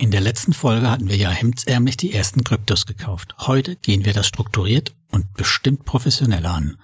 In 0.00 0.12
der 0.12 0.20
letzten 0.20 0.52
Folge 0.52 0.88
hatten 0.88 1.08
wir 1.08 1.16
ja 1.16 1.28
hemdsärmlich 1.28 1.96
die 1.96 2.12
ersten 2.12 2.44
Kryptos 2.44 2.86
gekauft. 2.86 3.34
Heute 3.40 3.74
gehen 3.74 4.04
wir 4.04 4.12
das 4.12 4.28
strukturiert 4.28 4.94
und 5.10 5.34
bestimmt 5.34 5.84
professioneller 5.84 6.54
an. 6.54 6.76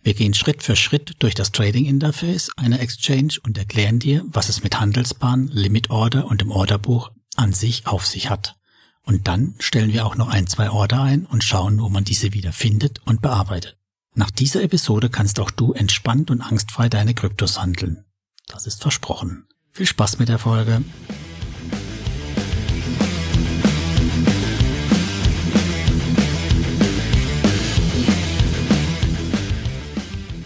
Wir 0.00 0.14
gehen 0.14 0.32
Schritt 0.32 0.62
für 0.62 0.76
Schritt 0.76 1.16
durch 1.18 1.34
das 1.34 1.50
Trading 1.50 1.86
Interface 1.86 2.50
einer 2.56 2.78
Exchange 2.78 3.34
und 3.42 3.58
erklären 3.58 3.98
dir, 3.98 4.24
was 4.28 4.48
es 4.48 4.62
mit 4.62 4.78
Handelsbahn, 4.78 5.48
Limit 5.48 5.90
Order 5.90 6.26
und 6.26 6.40
dem 6.40 6.52
Orderbuch 6.52 7.10
an 7.34 7.52
sich 7.52 7.88
auf 7.88 8.06
sich 8.06 8.30
hat. 8.30 8.54
Und 9.02 9.26
dann 9.26 9.56
stellen 9.58 9.92
wir 9.92 10.06
auch 10.06 10.14
noch 10.14 10.28
ein, 10.28 10.46
zwei 10.46 10.70
Order 10.70 11.02
ein 11.02 11.26
und 11.26 11.42
schauen, 11.42 11.80
wo 11.80 11.88
man 11.88 12.04
diese 12.04 12.32
wieder 12.32 12.52
findet 12.52 13.00
und 13.04 13.22
bearbeitet. 13.22 13.76
Nach 14.14 14.30
dieser 14.30 14.62
Episode 14.62 15.10
kannst 15.10 15.40
auch 15.40 15.50
du 15.50 15.72
entspannt 15.72 16.30
und 16.30 16.40
angstfrei 16.40 16.88
deine 16.88 17.14
Kryptos 17.14 17.60
handeln. 17.60 18.04
Das 18.46 18.68
ist 18.68 18.82
versprochen. 18.82 19.48
Viel 19.72 19.86
Spaß 19.86 20.20
mit 20.20 20.28
der 20.28 20.38
Folge. 20.38 20.84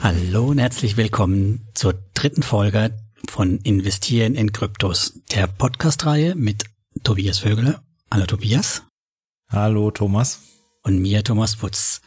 Hallo 0.06 0.50
und 0.50 0.58
herzlich 0.58 0.96
willkommen 0.96 1.66
zur 1.74 1.94
dritten 2.14 2.44
Folge 2.44 2.96
von 3.28 3.58
Investieren 3.64 4.36
in 4.36 4.52
Kryptos, 4.52 5.14
der 5.32 5.48
Podcast-Reihe 5.48 6.36
mit 6.36 6.62
Tobias 7.02 7.40
Vögele. 7.40 7.80
Hallo 8.12 8.24
Tobias. 8.24 8.84
Hallo 9.48 9.90
Thomas. 9.90 10.42
Und 10.84 11.00
mir 11.00 11.24
Thomas 11.24 11.56
Putz. 11.56 12.02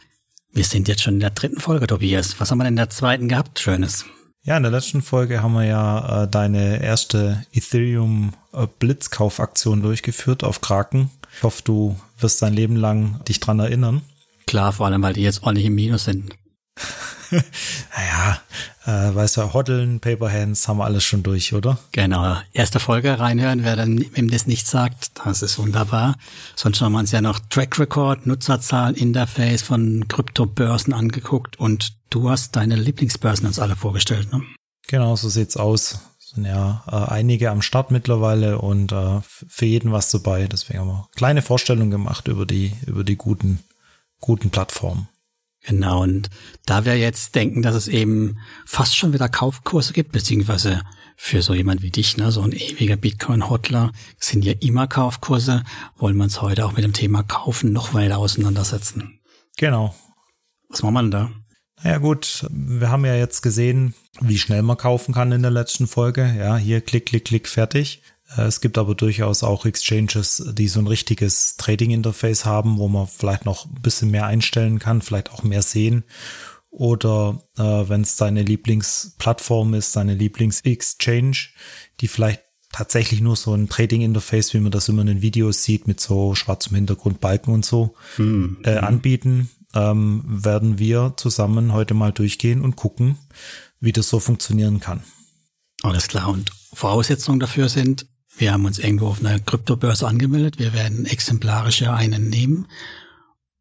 Wir 0.50 0.64
sind 0.64 0.88
jetzt 0.88 1.02
schon 1.02 1.12
in 1.16 1.20
der 1.20 1.28
dritten 1.28 1.60
Folge, 1.60 1.88
Tobias. 1.88 2.40
Was 2.40 2.50
haben 2.50 2.56
wir 2.56 2.64
denn 2.64 2.72
in 2.72 2.76
der 2.76 2.88
zweiten 2.88 3.28
gehabt? 3.28 3.58
Schönes. 3.58 4.06
Ja, 4.44 4.56
in 4.56 4.62
der 4.62 4.72
letzten 4.72 5.02
Folge 5.02 5.42
haben 5.42 5.52
wir 5.52 5.66
ja 5.66 6.22
äh, 6.22 6.26
deine 6.26 6.82
erste 6.82 7.44
Ethereum 7.52 8.32
äh, 8.54 8.66
Blitzkaufaktion 8.78 9.82
durchgeführt 9.82 10.42
auf 10.42 10.62
Kraken. 10.62 11.10
Ich 11.36 11.42
hoffe, 11.42 11.60
du 11.64 12.00
wirst 12.18 12.40
dein 12.40 12.54
Leben 12.54 12.76
lang 12.76 13.22
dich 13.28 13.40
dran 13.40 13.60
erinnern. 13.60 14.00
Klar, 14.46 14.72
vor 14.72 14.86
allem, 14.86 15.02
weil 15.02 15.12
die 15.12 15.22
jetzt 15.22 15.42
ordentlich 15.42 15.66
im 15.66 15.74
Minus 15.74 16.04
sind. 16.04 16.34
naja, 17.30 18.40
äh, 18.86 19.14
weißt 19.14 19.36
du, 19.36 19.52
Hoddeln, 19.52 20.00
Paper 20.00 20.32
Hands 20.32 20.66
haben 20.66 20.78
wir 20.78 20.84
alles 20.84 21.04
schon 21.04 21.22
durch, 21.22 21.52
oder? 21.52 21.78
Genau. 21.92 22.36
Erste 22.52 22.80
Folge 22.80 23.18
reinhören, 23.18 23.64
wer 23.64 23.76
dann 23.76 24.04
wem 24.12 24.30
das 24.30 24.46
nicht 24.46 24.66
sagt, 24.66 25.12
das 25.24 25.42
ist 25.42 25.58
wunderbar. 25.58 26.16
Sonst 26.56 26.80
haben 26.80 26.92
wir 26.92 26.98
uns 26.98 27.12
ja 27.12 27.20
noch 27.20 27.38
Track 27.50 27.78
Record, 27.78 28.26
Nutzerzahl, 28.26 28.94
Interface 28.96 29.62
von 29.62 30.08
Kryptobörsen 30.08 30.92
angeguckt 30.92 31.58
und 31.58 31.94
du 32.10 32.30
hast 32.30 32.56
deine 32.56 32.76
Lieblingsbörsen 32.76 33.46
uns 33.46 33.58
alle 33.58 33.76
vorgestellt, 33.76 34.32
ne? 34.32 34.42
Genau, 34.88 35.14
so 35.14 35.28
sieht's 35.28 35.56
aus. 35.56 36.00
Sind 36.18 36.44
ja 36.44 36.84
äh, 36.90 37.12
einige 37.12 37.50
am 37.50 37.62
Start 37.62 37.90
mittlerweile 37.90 38.58
und 38.58 38.92
äh, 38.92 39.20
für 39.22 39.66
jeden 39.66 39.92
was 39.92 40.10
dabei. 40.10 40.46
Deswegen 40.46 40.80
haben 40.80 40.88
wir 40.88 41.08
kleine 41.16 41.42
Vorstellungen 41.42 41.90
gemacht 41.90 42.28
über 42.28 42.46
die, 42.46 42.72
über 42.86 43.04
die 43.04 43.16
guten, 43.16 43.60
guten 44.20 44.50
Plattformen. 44.50 45.08
Genau, 45.66 46.02
und 46.02 46.30
da 46.64 46.84
wir 46.84 46.96
jetzt 46.96 47.34
denken, 47.34 47.62
dass 47.62 47.74
es 47.74 47.86
eben 47.86 48.38
fast 48.64 48.96
schon 48.96 49.12
wieder 49.12 49.28
Kaufkurse 49.28 49.92
gibt, 49.92 50.12
beziehungsweise 50.12 50.82
für 51.16 51.42
so 51.42 51.52
jemand 51.52 51.82
wie 51.82 51.90
dich, 51.90 52.16
ne, 52.16 52.32
so 52.32 52.40
ein 52.40 52.52
ewiger 52.52 52.96
Bitcoin-Hodler, 52.96 53.92
sind 54.18 54.44
ja 54.44 54.54
immer 54.60 54.86
Kaufkurse, 54.86 55.64
wollen 55.96 56.16
wir 56.16 56.24
uns 56.24 56.40
heute 56.40 56.64
auch 56.64 56.72
mit 56.72 56.82
dem 56.82 56.94
Thema 56.94 57.22
Kaufen 57.22 57.72
noch 57.72 57.92
weiter 57.92 58.16
auseinandersetzen. 58.16 59.20
Genau. 59.58 59.94
Was 60.70 60.82
machen 60.82 60.94
wir 60.94 61.02
denn 61.02 61.10
da? 61.10 61.30
Naja 61.82 61.98
gut, 61.98 62.46
wir 62.50 62.90
haben 62.90 63.04
ja 63.04 63.14
jetzt 63.14 63.42
gesehen, 63.42 63.94
wie 64.20 64.38
schnell 64.38 64.62
man 64.62 64.76
kaufen 64.78 65.12
kann 65.12 65.32
in 65.32 65.42
der 65.42 65.50
letzten 65.50 65.86
Folge. 65.86 66.34
Ja, 66.38 66.56
hier 66.56 66.80
klick, 66.80 67.06
klick, 67.06 67.26
klick, 67.26 67.48
fertig. 67.48 68.02
Äh, 68.36 68.42
es 68.42 68.60
gibt 68.60 68.78
aber 68.78 68.94
durchaus 68.94 69.42
auch 69.42 69.66
Exchanges, 69.66 70.44
die 70.52 70.68
so 70.68 70.80
ein 70.80 70.86
richtiges 70.86 71.56
Trading-Interface 71.56 72.44
haben, 72.44 72.78
wo 72.78 72.88
man 72.88 73.06
vielleicht 73.06 73.44
noch 73.44 73.66
ein 73.66 73.82
bisschen 73.82 74.10
mehr 74.10 74.26
einstellen 74.26 74.78
kann, 74.78 75.02
vielleicht 75.02 75.30
auch 75.32 75.42
mehr 75.42 75.62
sehen. 75.62 76.04
Oder 76.70 77.42
äh, 77.58 77.62
wenn 77.62 78.02
es 78.02 78.16
deine 78.16 78.42
Lieblingsplattform 78.42 79.74
ist, 79.74 79.96
deine 79.96 80.14
Lieblings-Exchange, 80.14 81.36
die 82.00 82.08
vielleicht 82.08 82.42
tatsächlich 82.72 83.20
nur 83.20 83.34
so 83.34 83.52
ein 83.52 83.68
Trading-Interface, 83.68 84.54
wie 84.54 84.60
man 84.60 84.70
das 84.70 84.88
immer 84.88 85.00
in 85.02 85.08
den 85.08 85.22
Videos 85.22 85.64
sieht, 85.64 85.88
mit 85.88 86.00
so 86.00 86.36
schwarzem 86.36 86.76
Hintergrund, 86.76 87.20
Balken 87.20 87.52
und 87.52 87.64
so, 87.64 87.96
hm. 88.16 88.58
äh, 88.62 88.76
anbieten, 88.76 89.50
ähm, 89.74 90.22
werden 90.24 90.78
wir 90.78 91.14
zusammen 91.16 91.72
heute 91.72 91.94
mal 91.94 92.12
durchgehen 92.12 92.60
und 92.60 92.76
gucken, 92.76 93.18
wie 93.80 93.92
das 93.92 94.08
so 94.08 94.20
funktionieren 94.20 94.78
kann. 94.78 95.02
Alles 95.82 96.06
klar. 96.08 96.28
Und 96.28 96.52
Voraussetzungen 96.72 97.40
dafür 97.40 97.68
sind, 97.68 98.06
wir 98.36 98.52
haben 98.52 98.64
uns 98.64 98.78
irgendwo 98.78 99.08
auf 99.08 99.20
einer 99.20 99.38
Kryptobörse 99.38 100.06
angemeldet. 100.06 100.58
Wir 100.58 100.72
werden 100.72 101.06
exemplarisch 101.06 101.80
ja 101.80 101.94
einen 101.94 102.28
nehmen. 102.28 102.66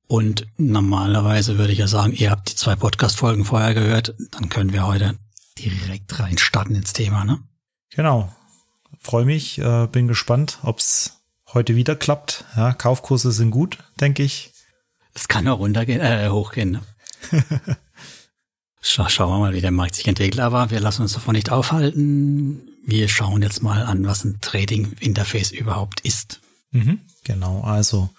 Und 0.07 0.47
normalerweise 0.57 1.57
würde 1.57 1.73
ich 1.73 1.79
ja 1.79 1.87
sagen, 1.87 2.13
ihr 2.13 2.31
habt 2.31 2.49
die 2.49 2.55
zwei 2.55 2.75
Podcast-Folgen 2.75 3.45
vorher 3.45 3.73
gehört, 3.73 4.15
dann 4.31 4.49
können 4.49 4.73
wir 4.73 4.87
heute 4.87 5.15
direkt 5.57 6.19
rein 6.19 6.37
starten 6.37 6.75
ins 6.75 6.93
Thema, 6.93 7.25
ne? 7.25 7.39
Genau. 7.91 8.33
Freue 8.99 9.25
mich, 9.25 9.59
äh, 9.59 9.87
bin 9.87 10.07
gespannt, 10.07 10.59
ob 10.63 10.79
es 10.79 11.19
heute 11.53 11.75
wieder 11.75 11.95
klappt. 11.95 12.45
Ja, 12.55 12.73
Kaufkurse 12.73 13.31
sind 13.31 13.51
gut, 13.51 13.77
denke 13.99 14.23
ich. 14.23 14.51
Es 15.13 15.27
kann 15.27 15.47
auch 15.47 15.59
runtergehen, 15.59 16.01
äh, 16.01 16.29
hochgehen. 16.29 16.71
Ne? 16.71 16.81
Schau, 18.81 19.09
schauen 19.09 19.31
wir 19.31 19.39
mal, 19.39 19.53
wie 19.53 19.61
der 19.61 19.71
Markt 19.71 19.95
sich 19.95 20.07
entwickelt. 20.07 20.39
Aber 20.39 20.71
wir 20.71 20.79
lassen 20.79 21.01
uns 21.01 21.13
davon 21.13 21.35
nicht 21.35 21.51
aufhalten. 21.51 22.68
Wir 22.85 23.07
schauen 23.07 23.41
jetzt 23.41 23.61
mal 23.61 23.83
an, 23.83 24.05
was 24.05 24.23
ein 24.23 24.39
Trading 24.41 24.93
Interface 24.99 25.51
überhaupt 25.51 26.01
ist. 26.01 26.41
Mhm, 26.71 26.99
genau, 27.23 27.61
also 27.61 28.09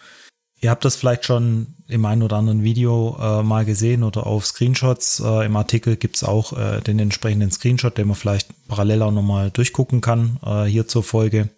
ihr 0.60 0.70
habt 0.70 0.84
das 0.84 0.96
vielleicht 0.96 1.24
schon 1.24 1.74
im 1.88 2.04
einen 2.04 2.22
oder 2.22 2.36
anderen 2.36 2.62
Video 2.62 3.16
äh, 3.20 3.42
mal 3.42 3.64
gesehen 3.64 4.02
oder 4.02 4.26
auf 4.26 4.46
Screenshots. 4.46 5.20
Äh, 5.20 5.46
Im 5.46 5.56
Artikel 5.56 5.96
gibt's 5.96 6.22
auch 6.22 6.56
äh, 6.56 6.80
den 6.80 6.98
entsprechenden 6.98 7.50
Screenshot, 7.50 7.98
den 7.98 8.08
man 8.08 8.16
vielleicht 8.16 8.48
parallel 8.68 9.02
auch 9.02 9.12
nochmal 9.12 9.50
durchgucken 9.50 10.00
kann, 10.00 10.38
äh, 10.44 10.64
hier 10.64 10.86
zur 10.86 11.02
Folge. 11.02 11.48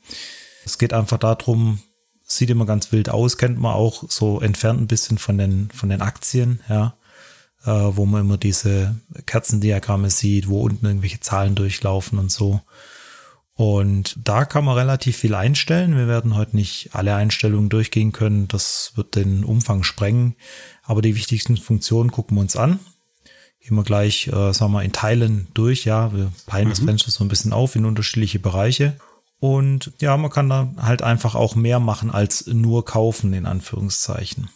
Es 0.65 0.79
geht 0.79 0.93
einfach 0.93 1.19
darum, 1.19 1.81
sieht 2.25 2.51
immer 2.51 2.65
ganz 2.67 2.93
wild 2.93 3.11
aus, 3.11 3.37
kennt 3.37 3.59
man 3.59 3.75
auch 3.75 4.05
so 4.09 4.41
entfernt 4.41 4.81
ein 4.81 4.87
bisschen 4.87 5.19
von 5.19 5.37
den, 5.37 5.71
von 5.71 5.91
den 5.91 6.01
Aktien, 6.01 6.61
ja 6.69 6.95
äh, 7.65 7.71
wo 7.71 8.07
man 8.07 8.23
immer 8.23 8.39
diese 8.39 8.97
Kerzendiagramme 9.27 10.11
sieht, 10.11 10.49
wo 10.49 10.63
unten 10.63 10.87
irgendwelche 10.87 11.21
Zahlen 11.21 11.55
durchlaufen 11.55 12.19
und 12.19 12.31
so. 12.31 12.61
Und 13.55 14.19
da 14.25 14.45
kann 14.45 14.65
man 14.65 14.77
relativ 14.77 15.19
viel 15.19 15.35
einstellen. 15.35 15.97
Wir 15.97 16.09
werden 16.09 16.37
heute 16.37 16.57
nicht 16.57 16.91
alle 16.93 17.15
Einstellungen 17.15 17.69
durchgehen 17.69 18.13
können. 18.13 18.49
Das 18.49 18.93
wird 18.95 19.15
den 19.15 19.45
Umfang 19.45 19.83
sprengen. 19.83 20.37
Aber 20.83 21.03
die 21.03 21.15
wichtigsten 21.15 21.57
Funktionen 21.57 22.11
gucken 22.11 22.37
wir 22.37 22.41
uns 22.41 22.57
an. 22.57 22.81
Gehen 23.61 23.77
wir 23.77 23.85
gleich, 23.85 24.29
äh, 24.29 24.53
sagen 24.53 24.73
wir, 24.73 24.83
in 24.83 24.93
Teilen 24.93 25.49
durch. 25.55 25.85
Ja, 25.85 26.13
wir 26.15 26.33
peilen 26.47 26.69
mhm. 26.69 26.71
das 26.71 26.81
Fenster 26.81 27.11
so 27.11 27.23
ein 27.23 27.29
bisschen 27.29 27.53
auf 27.53 27.77
in 27.77 27.85
unterschiedliche 27.85 28.39
Bereiche. 28.39 28.97
Und 29.39 29.93
ja, 30.01 30.17
man 30.17 30.31
kann 30.31 30.49
da 30.49 30.73
halt 30.81 31.03
einfach 31.03 31.35
auch 31.35 31.55
mehr 31.55 31.79
machen 31.79 32.11
als 32.11 32.47
nur 32.47 32.85
kaufen, 32.85 33.35
in 33.35 33.45
Anführungszeichen. 33.45 34.49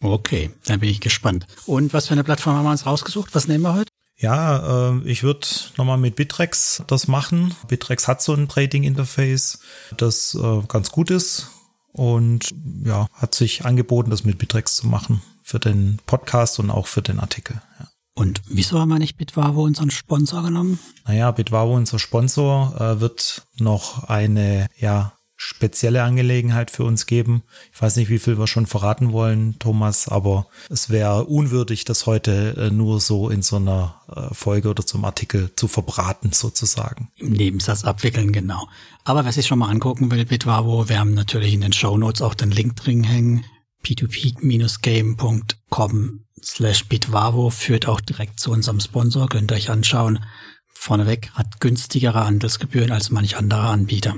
Okay, 0.00 0.50
dann 0.64 0.80
bin 0.80 0.90
ich 0.90 1.00
gespannt. 1.00 1.46
Und 1.64 1.94
was 1.94 2.08
für 2.08 2.12
eine 2.12 2.24
Plattform 2.24 2.56
haben 2.56 2.64
wir 2.64 2.70
uns 2.70 2.86
rausgesucht? 2.86 3.34
Was 3.34 3.48
nehmen 3.48 3.62
wir 3.62 3.74
heute? 3.74 3.90
Ja, 4.18 4.90
äh, 4.90 5.00
ich 5.04 5.22
würde 5.22 5.46
nochmal 5.76 5.98
mit 5.98 6.16
Bitrex 6.16 6.82
das 6.86 7.06
machen. 7.06 7.54
Bitrex 7.68 8.08
hat 8.08 8.22
so 8.22 8.32
ein 8.32 8.48
Trading-Interface, 8.48 9.60
das 9.96 10.34
äh, 10.34 10.62
ganz 10.68 10.90
gut 10.90 11.10
ist 11.10 11.50
und 11.92 12.54
ja, 12.84 13.06
hat 13.12 13.34
sich 13.34 13.64
angeboten, 13.64 14.10
das 14.10 14.24
mit 14.24 14.38
Bitrex 14.38 14.76
zu 14.76 14.86
machen 14.86 15.22
für 15.42 15.58
den 15.58 15.98
Podcast 16.06 16.58
und 16.58 16.70
auch 16.70 16.86
für 16.86 17.02
den 17.02 17.20
Artikel. 17.20 17.60
Ja. 17.78 17.88
Und 18.14 18.40
wieso 18.48 18.80
haben 18.80 18.88
wir 18.88 18.98
nicht 18.98 19.18
Bitwavo 19.18 19.62
unseren 19.62 19.90
Sponsor 19.90 20.42
genommen? 20.42 20.78
Naja, 21.06 21.30
Bitwavo 21.30 21.74
unser 21.74 21.98
Sponsor 21.98 22.74
äh, 22.80 23.00
wird 23.00 23.46
noch 23.58 24.04
eine 24.04 24.68
ja 24.78 25.12
spezielle 25.36 26.02
Angelegenheit 26.02 26.70
für 26.70 26.84
uns 26.84 27.04
geben. 27.06 27.42
Ich 27.72 27.80
weiß 27.80 27.96
nicht, 27.96 28.08
wie 28.08 28.18
viel 28.18 28.38
wir 28.38 28.46
schon 28.46 28.66
verraten 28.66 29.12
wollen, 29.12 29.58
Thomas, 29.58 30.08
aber 30.08 30.46
es 30.70 30.88
wäre 30.90 31.26
unwürdig, 31.26 31.84
das 31.84 32.06
heute 32.06 32.56
äh, 32.56 32.70
nur 32.70 33.00
so 33.00 33.28
in 33.28 33.42
so 33.42 33.56
einer 33.56 34.00
äh, 34.08 34.32
Folge 34.34 34.70
oder 34.70 34.86
zum 34.86 35.04
Artikel 35.04 35.54
zu 35.54 35.68
verbraten, 35.68 36.32
sozusagen. 36.32 37.10
Im 37.16 37.32
Nebensatz 37.32 37.84
abwickeln, 37.84 38.32
genau. 38.32 38.66
Aber 39.04 39.24
wer 39.24 39.32
sich 39.32 39.46
schon 39.46 39.58
mal 39.58 39.70
angucken 39.70 40.10
will, 40.10 40.24
Bitwavo, 40.24 40.88
wir 40.88 40.98
haben 40.98 41.12
natürlich 41.14 41.52
in 41.52 41.60
den 41.60 41.74
Show 41.74 41.98
Notes 41.98 42.22
auch 42.22 42.34
den 42.34 42.50
Link 42.50 42.76
drin 42.76 43.04
hängen. 43.04 43.44
p2p-game.com 43.84 46.20
slash 46.42 46.86
bitwavo 46.86 47.50
führt 47.50 47.86
auch 47.88 48.00
direkt 48.00 48.40
zu 48.40 48.50
unserem 48.50 48.80
Sponsor, 48.80 49.28
könnt 49.28 49.52
ihr 49.52 49.56
euch 49.56 49.68
anschauen. 49.70 50.24
Vorneweg 50.72 51.30
hat 51.34 51.60
günstigere 51.60 52.24
Handelsgebühren 52.24 52.92
als 52.92 53.10
manch 53.10 53.36
anderer 53.36 53.68
Anbieter. 53.70 54.16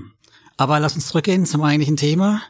Aber 0.59 0.81
lass 0.81 0.97
uns 0.97 1.07
zurückgehen 1.07 1.47
zum 1.47 1.63
eigentlichen 1.63 1.97
Thema. 1.97 2.43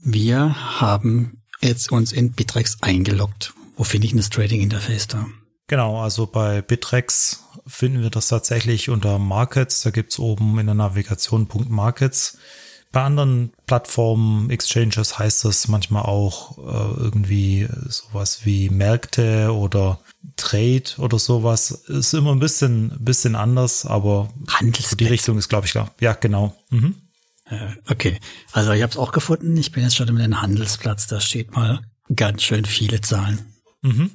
Wir 0.00 0.80
haben 0.80 1.42
jetzt 1.60 1.92
uns 1.92 2.12
in 2.12 2.32
Bitrex 2.32 2.78
eingeloggt. 2.82 3.54
Wo 3.76 3.84
finde 3.84 4.06
ich 4.06 4.10
denn 4.10 4.18
das 4.18 4.30
Trading 4.30 4.60
Interface 4.60 5.06
da? 5.06 5.26
Genau, 5.68 6.00
also 6.00 6.26
bei 6.26 6.60
Bitrex 6.60 7.44
finden 7.66 8.02
wir 8.02 8.10
das 8.10 8.28
tatsächlich 8.28 8.90
unter 8.90 9.18
Markets. 9.18 9.82
Da 9.82 9.90
gibt's 9.90 10.18
oben 10.18 10.58
in 10.58 10.66
der 10.66 10.74
Navigation 10.74 11.46
Punkt 11.46 11.70
Markets. 11.70 12.36
Bei 12.90 13.02
anderen 13.02 13.52
Plattformen, 13.66 14.50
Exchanges 14.50 15.18
heißt 15.18 15.44
das 15.44 15.68
manchmal 15.68 16.02
auch 16.02 16.58
äh, 16.58 17.00
irgendwie 17.00 17.68
sowas 17.88 18.40
wie 18.44 18.70
Märkte 18.70 19.54
oder 19.54 20.00
Trade 20.36 20.84
oder 20.98 21.18
sowas. 21.18 21.70
Ist 21.70 22.14
immer 22.14 22.32
ein 22.32 22.40
bisschen, 22.40 22.92
bisschen 22.98 23.36
anders, 23.36 23.86
aber 23.86 24.30
die 24.98 25.06
Richtung 25.06 25.38
ist, 25.38 25.48
glaube 25.48 25.66
ich, 25.66 25.72
klar. 25.72 25.92
Ja, 26.00 26.14
genau. 26.14 26.56
Mhm. 26.70 26.96
Äh, 27.48 27.56
Okay, 27.88 28.18
also 28.52 28.72
ich 28.72 28.82
habe 28.82 28.90
es 28.90 28.96
auch 28.96 29.12
gefunden. 29.12 29.56
Ich 29.56 29.72
bin 29.72 29.82
jetzt 29.82 29.96
schon 29.96 30.08
über 30.08 30.18
den 30.20 30.40
Handelsplatz. 30.42 31.06
Da 31.06 31.20
steht 31.20 31.54
mal 31.54 31.80
ganz 32.14 32.42
schön 32.42 32.64
viele 32.64 33.00
Zahlen. 33.00 33.46
Mhm. 33.82 34.10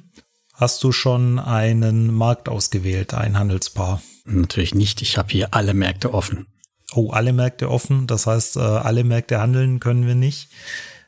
Hast 0.54 0.82
du 0.84 0.92
schon 0.92 1.38
einen 1.38 2.12
Markt 2.12 2.48
ausgewählt, 2.48 3.14
ein 3.14 3.38
Handelspaar? 3.38 4.02
Natürlich 4.24 4.74
nicht. 4.74 5.02
Ich 5.02 5.18
habe 5.18 5.30
hier 5.30 5.54
alle 5.54 5.74
Märkte 5.74 6.14
offen. 6.14 6.46
Oh, 6.94 7.10
alle 7.10 7.32
Märkte 7.32 7.70
offen. 7.70 8.06
Das 8.06 8.26
heißt, 8.26 8.56
äh, 8.56 8.60
alle 8.60 9.02
Märkte 9.02 9.40
handeln 9.40 9.80
können 9.80 10.06
wir 10.06 10.14
nicht. 10.14 10.50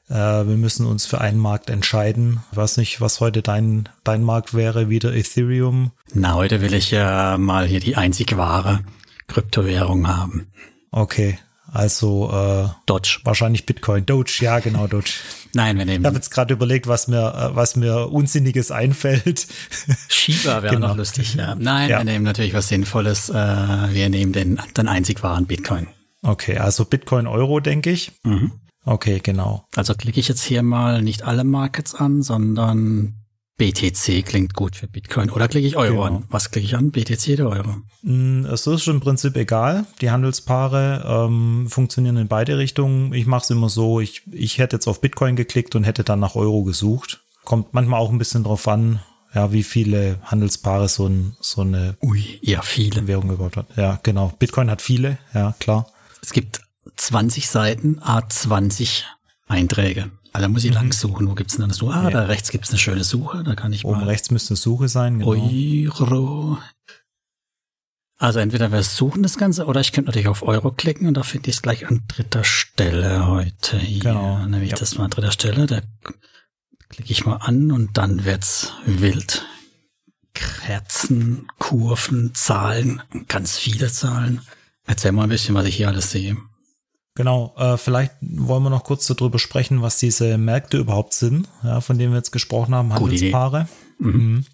Äh, 0.09 0.15
Wir 0.15 0.57
müssen 0.57 0.87
uns 0.87 1.07
für 1.07 1.21
einen 1.21 1.39
Markt 1.39 1.69
entscheiden. 1.71 2.41
Ich 2.51 2.57
weiß 2.57 2.79
nicht, 2.79 3.01
was 3.01 3.21
heute 3.21 3.43
dein, 3.43 3.89
dein 4.03 4.23
Markt 4.23 4.55
wäre. 4.55 4.89
Wieder 4.89 5.15
Ethereum. 5.15 5.93
Na, 6.15 6.35
heute 6.35 6.61
will 6.63 6.75
ich 6.75 6.91
ja 6.91 7.37
mal 7.39 7.67
hier 7.67 7.81
die 7.81 7.97
einzig 7.97 8.37
wahre 8.37 8.81
Kryptowährung 9.29 10.09
haben. 10.09 10.49
Okay, 10.91 11.39
also 11.75 12.31
äh, 12.33 12.69
Dodge. 12.87 13.21
wahrscheinlich 13.25 13.67
Bitcoin. 13.67 14.07
Doge, 14.07 14.39
ja 14.41 14.59
genau, 14.61 14.87
Doge. 14.87 15.11
Nein, 15.55 15.77
wir 15.77 15.85
Ich 15.85 15.91
habe 15.93 16.01
nehmen 16.03 16.15
jetzt 16.15 16.31
gerade 16.31 16.55
überlegt, 16.55 16.87
was 16.87 17.09
mir, 17.09 17.35
äh, 17.53 17.57
was 17.57 17.77
mir 17.77 18.11
Unsinniges 18.11 18.71
einfällt. 18.71 19.47
Shiba, 20.09 20.63
wäre 20.63 20.75
Genau. 20.75 20.89
noch 20.89 20.97
lustig. 20.97 21.35
Ja. 21.35 21.55
Nein, 21.55 21.91
Ja. 21.91 21.99
wir 21.99 22.05
nehmen 22.05 22.25
natürlich 22.25 22.55
was 22.55 22.69
Sinnvolles. 22.69 23.29
Äh, 23.29 23.35
wir 23.35 24.09
nehmen 24.09 24.33
den, 24.33 24.61
den 24.77 24.89
einzig 24.89 25.23
wahren 25.23 25.47
Bitcoin. 25.47 25.87
Okay, 26.23 26.59
also 26.59 26.85
Bitcoin 26.85 27.27
Euro, 27.27 27.61
denke 27.61 27.91
ich. 27.91 28.13
Mhm. 28.25 28.53
Okay, 28.87 29.21
genau. 29.23 29.67
Also 29.77 29.95
klicke 29.95 30.21
ich 30.21 30.29
jetzt 30.29 30.43
hier 30.43 30.63
mal 30.63 31.03
nicht 31.03 31.23
alle 31.23 31.45
Markets 31.45 31.95
an, 31.95 32.23
sondern 32.23 33.15
BTC 33.57 34.25
klingt 34.25 34.55
gut 34.55 34.75
für 34.75 34.89
Bitcoin. 34.89 35.31
Oder 35.31 35.47
klicke 35.47 35.67
ich 35.69 35.77
Euro 35.77 36.03
Genau. 36.03 36.17
an? 36.19 36.25
Was 36.29 36.51
klicke 36.51 36.67
ich 36.67 36.75
an? 36.77 36.91
BTC 36.91 37.35
oder 37.41 37.51
Euro? 37.51 37.77
Mm, 38.03 38.45
Es 38.47 38.67
ist 38.67 38.89
im 38.89 38.99
Prinzip 39.01 39.37
egal. 39.37 39.87
Die 40.01 40.11
Handelspaare 40.11 41.05
ähm, 41.27 41.67
funktionieren 41.69 42.17
in 42.17 42.27
beide 42.29 42.59
Richtungen. 42.59 43.13
Ich 43.13 43.27
mache 43.27 43.45
es 43.45 43.51
immer 43.51 43.69
so, 43.69 44.01
ich, 44.01 44.23
ich 44.33 44.59
hätte 44.59 44.77
jetzt 44.77 44.89
auf 44.89 45.01
Bitcoin 45.01 45.37
geklickt 45.37 45.77
und 45.77 45.85
hätte 45.85 46.03
dann 46.03 46.19
nach 46.21 46.35
Euro 46.35 46.65
gesucht. 46.65 47.23
Kommt 47.45 47.75
manchmal 47.75 48.01
auch 48.01 48.11
ein 48.11 48.19
bisschen 48.19 48.43
drauf 48.43 48.67
an, 48.67 49.01
ja, 49.35 49.53
wie 49.53 49.63
viele 49.63 50.19
Handelspaare 50.25 50.89
so, 50.89 51.07
ein, 51.07 51.37
so 51.41 51.61
eine 51.61 51.97
Ui, 52.03 52.39
ja, 52.43 52.61
viele. 52.63 53.07
Währung 53.07 53.31
überhaupt 53.31 53.57
hat. 53.57 53.67
Ja, 53.77 54.01
genau. 54.03 54.33
Bitcoin 54.39 54.69
hat 54.71 54.83
viele, 54.83 55.19
ja, 55.33 55.55
klar. 55.61 55.87
Es 56.23 56.33
gibt 56.33 56.61
20 56.97 57.49
Seiten, 57.49 58.01
A20 58.01 59.03
Einträge. 59.47 60.11
Also 60.35 60.47
da 60.47 60.49
muss 60.49 60.65
ich 60.65 60.75
lang 60.75 60.93
suchen. 60.93 61.29
Wo 61.29 61.35
gibt's 61.35 61.57
denn 61.57 61.69
das? 61.69 61.81
Ah, 61.83 62.11
da 62.11 62.25
rechts 62.25 62.51
gibt's 62.51 62.71
eine 62.71 62.79
schöne 62.79 63.05
Suche. 63.05 63.45
Da 63.45 63.55
kann 63.55 63.73
ich 63.73 63.85
Oben 63.85 64.01
mal 64.01 64.07
rechts 64.09 64.31
müsste 64.33 64.51
eine 64.51 64.57
Suche 64.57 64.89
sein, 64.89 65.21
genau. 65.21 65.31
Euro. 65.31 66.59
Also 68.19 68.41
entweder 68.41 68.73
wir 68.73 68.83
suchen 68.83 69.23
das 69.23 69.39
Ganze 69.39 69.67
oder 69.67 69.81
ich 69.81 69.93
könnte 69.93 70.09
natürlich 70.09 70.29
auf 70.29 70.43
Euro 70.43 70.73
klicken 70.73 71.07
und 71.07 71.15
da 71.15 71.23
finde 71.23 71.51
ich 71.51 71.57
es 71.57 71.63
gleich 71.63 71.87
an 71.87 72.03
dritter 72.09 72.43
Stelle 72.45 73.27
heute. 73.29 73.79
Hier 73.79 74.03
Genau. 74.03 74.45
nehme 74.47 74.65
ich 74.65 74.71
Ja. 74.73 74.77
das 74.77 74.99
mal 74.99 75.05
an 75.05 75.11
dritter 75.11 75.31
Stelle. 75.33 75.67
Da 75.67 75.81
klicke 76.89 77.13
ich 77.13 77.25
mal 77.27 77.37
an 77.37 77.71
und 77.71 77.97
dann 77.97 78.25
wird's 78.25 78.73
wild. 78.87 79.45
Kerzen, 80.33 81.47
Kurven, 81.59 82.35
Zahlen, 82.35 83.03
ganz 83.29 83.57
viele 83.57 83.91
Zahlen. 83.93 84.41
Erzähl 84.87 85.13
mal 85.13 85.23
ein 85.25 85.29
bisschen, 85.29 85.55
was 85.55 85.67
ich 85.67 85.77
hier 85.77 85.89
alles 85.89 86.11
sehe. 86.11 86.37
Genau, 87.17 87.55
äh, 87.57 87.77
vielleicht 87.77 88.13
wollen 88.21 88.65
wir 88.65 88.71
noch 88.71 88.83
kurz 88.83 89.07
darüber 89.07 89.39
sprechen, 89.39 89.83
was 89.83 89.99
diese 89.99 90.37
Märkte 90.37 90.79
überhaupt 90.79 91.15
sind, 91.15 91.49
ja, 91.63 91.81
von 91.81 91.97
denen 91.97 92.13
wir 92.13 92.19
jetzt 92.19 92.33
gesprochen 92.33 92.75
haben. 92.75 92.93
Handelspaare. 92.93 93.69
Mhm. 93.99 94.45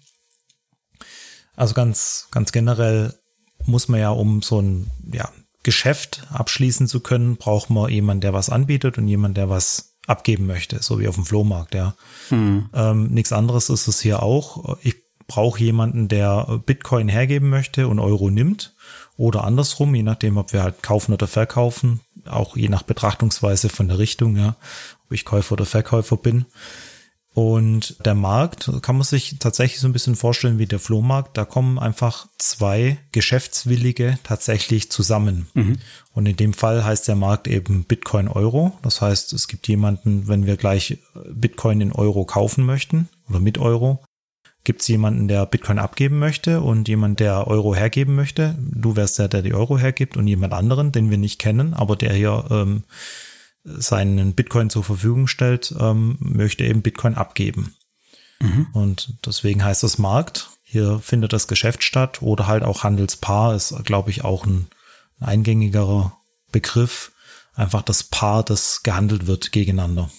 Also 1.55 1.73
ganz, 1.73 2.27
ganz 2.31 2.51
generell 2.51 3.15
muss 3.65 3.87
man 3.87 3.99
ja, 3.99 4.11
um 4.11 4.43
so 4.43 4.61
ein 4.61 4.91
ja, 5.11 5.29
Geschäft 5.63 6.27
abschließen 6.31 6.87
zu 6.87 6.99
können, 6.99 7.37
braucht 7.37 7.71
man 7.71 7.89
jemanden, 7.89 8.21
der 8.21 8.33
was 8.33 8.49
anbietet 8.49 8.97
und 8.97 9.07
jemanden, 9.07 9.35
der 9.35 9.49
was 9.49 9.97
abgeben 10.07 10.45
möchte, 10.45 10.81
so 10.81 10.99
wie 10.99 11.07
auf 11.07 11.15
dem 11.15 11.25
Flohmarkt, 11.25 11.73
ja. 11.73 11.95
Ähm, 12.73 13.07
nichts 13.07 13.31
anderes 13.31 13.69
ist 13.69 13.87
es 13.87 14.01
hier 14.01 14.21
auch. 14.21 14.77
Ich 14.81 14.95
brauche 15.27 15.63
jemanden, 15.63 16.07
der 16.07 16.61
Bitcoin 16.65 17.07
hergeben 17.07 17.49
möchte 17.49 17.87
und 17.87 17.99
Euro 17.99 18.29
nimmt 18.29 18.75
oder 19.21 19.43
andersrum, 19.43 19.93
je 19.93 20.01
nachdem, 20.01 20.37
ob 20.37 20.51
wir 20.51 20.63
halt 20.63 20.81
kaufen 20.81 21.13
oder 21.13 21.27
verkaufen, 21.27 22.01
auch 22.25 22.57
je 22.57 22.69
nach 22.69 22.81
Betrachtungsweise 22.81 23.69
von 23.69 23.87
der 23.87 23.99
Richtung, 23.99 24.35
ja, 24.35 24.55
ob 25.05 25.13
ich 25.13 25.25
Käufer 25.25 25.53
oder 25.53 25.67
Verkäufer 25.67 26.17
bin. 26.17 26.47
Und 27.35 28.03
der 28.03 28.15
Markt 28.15 28.71
kann 28.81 28.95
man 28.95 29.03
sich 29.03 29.37
tatsächlich 29.37 29.79
so 29.79 29.87
ein 29.87 29.93
bisschen 29.93 30.15
vorstellen 30.15 30.57
wie 30.57 30.65
der 30.65 30.79
Flohmarkt. 30.79 31.37
Da 31.37 31.45
kommen 31.45 31.77
einfach 31.77 32.29
zwei 32.39 32.97
Geschäftswillige 33.11 34.17
tatsächlich 34.23 34.89
zusammen. 34.89 35.47
Und 36.13 36.25
in 36.25 36.35
dem 36.35 36.53
Fall 36.53 36.83
heißt 36.83 37.07
der 37.07 37.15
Markt 37.15 37.47
eben 37.47 37.83
Bitcoin 37.83 38.27
Euro. 38.27 38.73
Das 38.81 39.01
heißt, 39.01 39.33
es 39.33 39.47
gibt 39.47 39.67
jemanden, 39.67 40.27
wenn 40.27 40.47
wir 40.47 40.57
gleich 40.57 40.97
Bitcoin 41.31 41.79
in 41.79 41.91
Euro 41.91 42.25
kaufen 42.25 42.65
möchten 42.65 43.07
oder 43.29 43.39
mit 43.39 43.59
Euro, 43.59 44.03
gibt 44.63 44.81
es 44.81 44.87
jemanden, 44.87 45.27
der 45.27 45.45
Bitcoin 45.45 45.79
abgeben 45.79 46.19
möchte 46.19 46.61
und 46.61 46.87
jemand, 46.87 47.19
der 47.19 47.47
Euro 47.47 47.75
hergeben 47.75 48.15
möchte. 48.15 48.55
Du 48.59 48.95
wärst 48.95 49.19
der, 49.19 49.27
der 49.27 49.41
die 49.41 49.53
Euro 49.53 49.77
hergibt 49.77 50.17
und 50.17 50.27
jemand 50.27 50.53
anderen, 50.53 50.91
den 50.91 51.09
wir 51.09 51.17
nicht 51.17 51.39
kennen, 51.39 51.73
aber 51.73 51.95
der 51.95 52.13
hier 52.13 52.45
ähm, 52.51 52.83
seinen 53.63 54.33
Bitcoin 54.33 54.69
zur 54.69 54.83
Verfügung 54.83 55.27
stellt, 55.27 55.73
ähm, 55.79 56.17
möchte 56.19 56.63
eben 56.63 56.81
Bitcoin 56.81 57.15
abgeben. 57.15 57.75
Und 58.73 59.17
deswegen 59.25 59.63
heißt 59.63 59.83
das 59.83 59.97
Markt. 59.97 60.49
Hier 60.63 60.99
findet 60.99 61.33
das 61.33 61.47
Geschäft 61.47 61.83
statt 61.83 62.21
oder 62.21 62.47
halt 62.47 62.63
auch 62.63 62.83
Handelspaar 62.83 63.55
ist, 63.55 63.75
glaube 63.83 64.09
ich, 64.09 64.23
auch 64.23 64.45
ein, 64.45 64.67
ein 65.19 65.27
eingängigerer 65.27 66.17
Begriff. 66.51 67.11
Einfach 67.53 67.81
das 67.81 68.03
Paar, 68.03 68.43
das 68.43 68.81
gehandelt 68.83 69.27
wird 69.27 69.51
gegeneinander. 69.51 70.09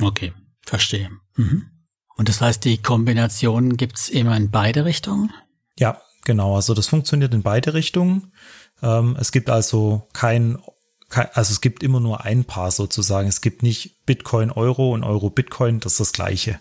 Okay, 0.00 0.32
verstehe. 0.62 1.10
Mhm. 1.36 1.70
Und 2.16 2.28
das 2.28 2.40
heißt, 2.40 2.64
die 2.64 2.78
Kombination 2.78 3.76
gibt's 3.76 4.08
immer 4.08 4.36
in 4.36 4.50
beide 4.50 4.84
Richtungen? 4.84 5.32
Ja, 5.78 6.00
genau. 6.24 6.56
Also 6.56 6.74
das 6.74 6.86
funktioniert 6.86 7.34
in 7.34 7.42
beide 7.42 7.74
Richtungen. 7.74 8.32
Ähm, 8.82 9.16
es 9.20 9.32
gibt 9.32 9.50
also 9.50 10.08
kein, 10.12 10.58
kein, 11.08 11.28
also 11.34 11.52
es 11.52 11.60
gibt 11.60 11.82
immer 11.82 12.00
nur 12.00 12.24
ein 12.24 12.44
Paar 12.44 12.70
sozusagen. 12.70 13.28
Es 13.28 13.42
gibt 13.42 13.62
nicht 13.62 14.04
Bitcoin 14.06 14.50
Euro 14.50 14.92
und 14.92 15.04
Euro 15.04 15.30
Bitcoin. 15.30 15.80
Das 15.80 15.92
ist 15.92 16.00
das 16.00 16.12
Gleiche. 16.12 16.58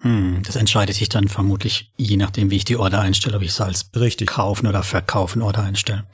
Hm, 0.00 0.42
das 0.44 0.56
entscheidet 0.56 0.96
sich 0.96 1.08
dann 1.08 1.28
vermutlich 1.28 1.92
je 1.96 2.16
nachdem, 2.16 2.50
wie 2.50 2.56
ich 2.56 2.64
die 2.64 2.76
Order 2.76 3.00
einstelle, 3.00 3.36
ob 3.36 3.42
ich 3.42 3.50
es 3.50 3.60
als 3.60 3.90
Richtig. 3.94 4.28
kaufen 4.28 4.66
oder 4.66 4.82
verkaufen 4.82 5.42
Order 5.42 5.62
einstelle. 5.62 6.06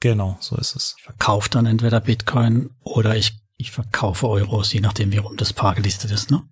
Genau, 0.00 0.36
so 0.40 0.56
ist 0.56 0.76
es. 0.76 0.94
Ich 0.98 1.04
verkaufe 1.04 1.48
dann 1.48 1.64
entweder 1.64 2.00
Bitcoin 2.00 2.70
oder 2.82 3.16
ich, 3.16 3.38
ich 3.56 3.70
verkaufe 3.70 4.28
Euros, 4.28 4.72
je 4.72 4.80
nachdem, 4.80 5.12
wie 5.12 5.18
rum 5.18 5.36
das 5.36 5.52
Paar 5.52 5.74
gelistet 5.74 6.10
ist, 6.10 6.30
ne? 6.30 6.42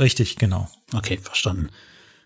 Richtig, 0.00 0.36
genau. 0.36 0.68
Okay, 0.94 1.18
verstanden. 1.22 1.68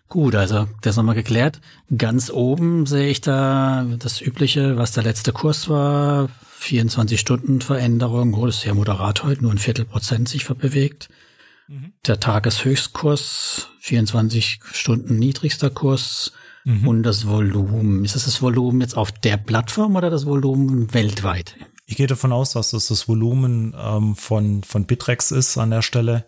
Gut, 0.07 0.35
also 0.35 0.67
das 0.81 0.97
haben 0.97 1.07
wir 1.07 1.13
geklärt. 1.13 1.59
Ganz 1.95 2.29
oben 2.29 2.85
sehe 2.85 3.09
ich 3.09 3.21
da 3.21 3.85
das 3.99 4.21
Übliche, 4.21 4.77
was 4.77 4.91
der 4.91 5.03
letzte 5.03 5.33
Kurs 5.33 5.67
war. 5.67 6.29
24 6.59 7.19
Stunden 7.19 7.61
Veränderung. 7.61 8.33
Oh, 8.33 8.45
das 8.45 8.55
ist 8.55 8.61
sehr 8.61 8.73
moderat 8.73 9.23
heute, 9.23 9.41
nur 9.41 9.51
ein 9.51 9.57
Viertel 9.57 9.85
Prozent 9.85 10.29
sich 10.29 10.45
verbewegt. 10.45 11.09
Der 12.05 12.19
Tageshöchstkurs, 12.19 13.69
24 13.79 14.59
Stunden 14.71 15.17
niedrigster 15.17 15.71
Kurs 15.71 16.31
und 16.85 17.03
das 17.03 17.27
Volumen. 17.27 18.05
Ist 18.05 18.15
das 18.15 18.25
das 18.25 18.41
Volumen 18.41 18.81
jetzt 18.81 18.95
auf 18.95 19.11
der 19.11 19.37
Plattform 19.37 19.95
oder 19.95 20.09
das 20.09 20.25
Volumen 20.25 20.93
weltweit? 20.93 21.55
Ich 21.87 21.97
gehe 21.97 22.07
davon 22.07 22.31
aus, 22.31 22.53
dass 22.53 22.71
das 22.71 22.87
das 22.87 23.07
Volumen 23.07 23.75
ähm, 23.79 24.15
von, 24.15 24.63
von 24.63 24.85
Bitrex 24.85 25.31
ist 25.31 25.57
an 25.57 25.71
der 25.71 25.81
Stelle. 25.83 26.25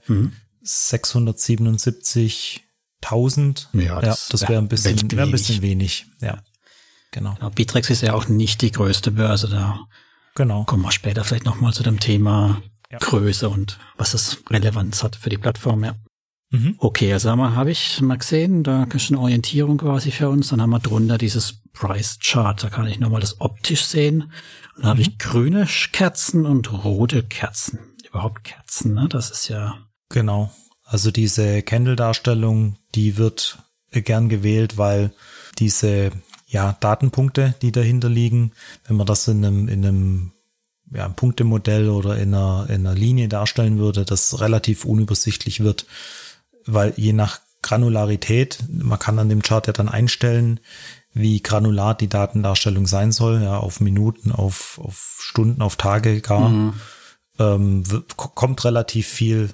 677.000. 0.67 3.67
Ja, 3.73 3.81
ja, 3.81 4.01
das 4.01 4.27
das, 4.29 4.41
wär 4.41 4.49
wäre 4.49 4.61
ein 4.61 4.67
bisschen, 4.67 5.11
wäre 5.11 5.23
ein 5.23 5.31
bisschen 5.31 5.61
wenig. 5.61 6.05
Ja, 6.21 6.43
genau. 7.11 7.35
Genau, 7.35 7.49
Bitrex 7.49 7.89
ist 7.89 8.01
ja 8.01 8.13
auch 8.13 8.27
nicht 8.27 8.61
die 8.61 8.71
größte 8.71 9.11
Börse 9.11 9.49
da. 9.49 9.87
Genau. 10.35 10.65
Kommen 10.65 10.83
wir 10.83 10.91
später 10.91 11.23
vielleicht 11.23 11.45
nochmal 11.45 11.73
zu 11.73 11.83
dem 11.83 11.99
Thema 11.99 12.61
Ja. 12.91 12.97
Größe 12.99 13.49
und 13.49 13.79
was 13.97 14.13
es 14.13 14.43
Relevanz 14.49 15.03
hat 15.03 15.15
für 15.15 15.29
die 15.29 15.37
Plattform, 15.37 15.83
ja. 15.83 15.95
Mhm. 16.49 16.75
Okay, 16.77 17.11
also 17.11 17.29
haben 17.29 17.39
wir, 17.39 17.55
habe 17.55 17.71
ich 17.71 17.99
mal 18.01 18.17
gesehen, 18.17 18.63
da 18.63 18.83
ist 18.83 19.09
eine 19.09 19.19
Orientierung 19.19 19.79
quasi 19.79 20.11
für 20.11 20.29
uns. 20.29 20.47
Dann 20.49 20.61
haben 20.61 20.69
wir 20.69 20.79
drunter 20.79 21.17
dieses 21.17 21.61
Price 21.73 22.19
Chart, 22.21 22.63
da 22.63 22.69
kann 22.69 22.87
ich 22.87 22.99
nochmal 22.99 23.19
das 23.19 23.41
optisch 23.41 23.83
sehen. 23.85 24.31
Und 24.75 24.83
da 24.83 24.89
habe 24.89 25.01
ich 25.01 25.17
grüne 25.17 25.67
Kerzen 25.91 26.45
und 26.45 26.71
rote 26.85 27.23
Kerzen. 27.23 27.79
Überhaupt 28.07 28.45
Kerzen, 28.45 28.93
ne? 28.93 29.09
Das 29.09 29.29
ist 29.29 29.49
ja, 29.49 29.77
Genau. 30.09 30.51
Also 30.83 31.11
diese 31.11 31.61
Candle-Darstellung, 31.61 32.77
die 32.95 33.17
wird 33.17 33.59
äh, 33.91 34.01
gern 34.01 34.29
gewählt, 34.29 34.77
weil 34.77 35.11
diese 35.59 36.11
ja, 36.47 36.77
Datenpunkte, 36.79 37.55
die 37.61 37.71
dahinter 37.71 38.09
liegen, 38.09 38.53
wenn 38.85 38.95
man 38.95 39.05
das 39.05 39.27
in 39.27 39.43
einem, 39.43 39.67
in 39.67 39.85
einem 39.85 40.31
ja, 40.91 41.05
ein 41.05 41.15
Punktemodell 41.15 41.89
oder 41.89 42.17
in 42.17 42.33
einer, 42.33 42.67
in 42.69 42.87
einer 42.87 42.95
Linie 42.95 43.27
darstellen 43.27 43.77
würde, 43.77 44.05
das 44.05 44.39
relativ 44.39 44.85
unübersichtlich 44.85 45.59
wird, 45.61 45.85
weil 46.65 46.93
je 46.95 47.11
nach 47.11 47.41
Granularität, 47.61 48.63
man 48.69 48.99
kann 48.99 49.19
an 49.19 49.29
dem 49.29 49.41
Chart 49.41 49.67
ja 49.67 49.73
dann 49.73 49.89
einstellen, 49.89 50.61
wie 51.13 51.41
granular 51.41 51.95
die 51.95 52.07
Datendarstellung 52.07 52.85
sein 52.87 53.11
soll, 53.11 53.41
ja, 53.41 53.57
auf 53.57 53.81
Minuten, 53.81 54.31
auf, 54.31 54.79
auf 54.81 55.17
Stunden, 55.19 55.61
auf 55.61 55.75
Tage 55.75 56.21
gar, 56.21 56.47
mhm. 56.47 56.73
ähm, 57.39 57.83
kommt 58.15 58.63
relativ 58.63 59.07
viel 59.07 59.49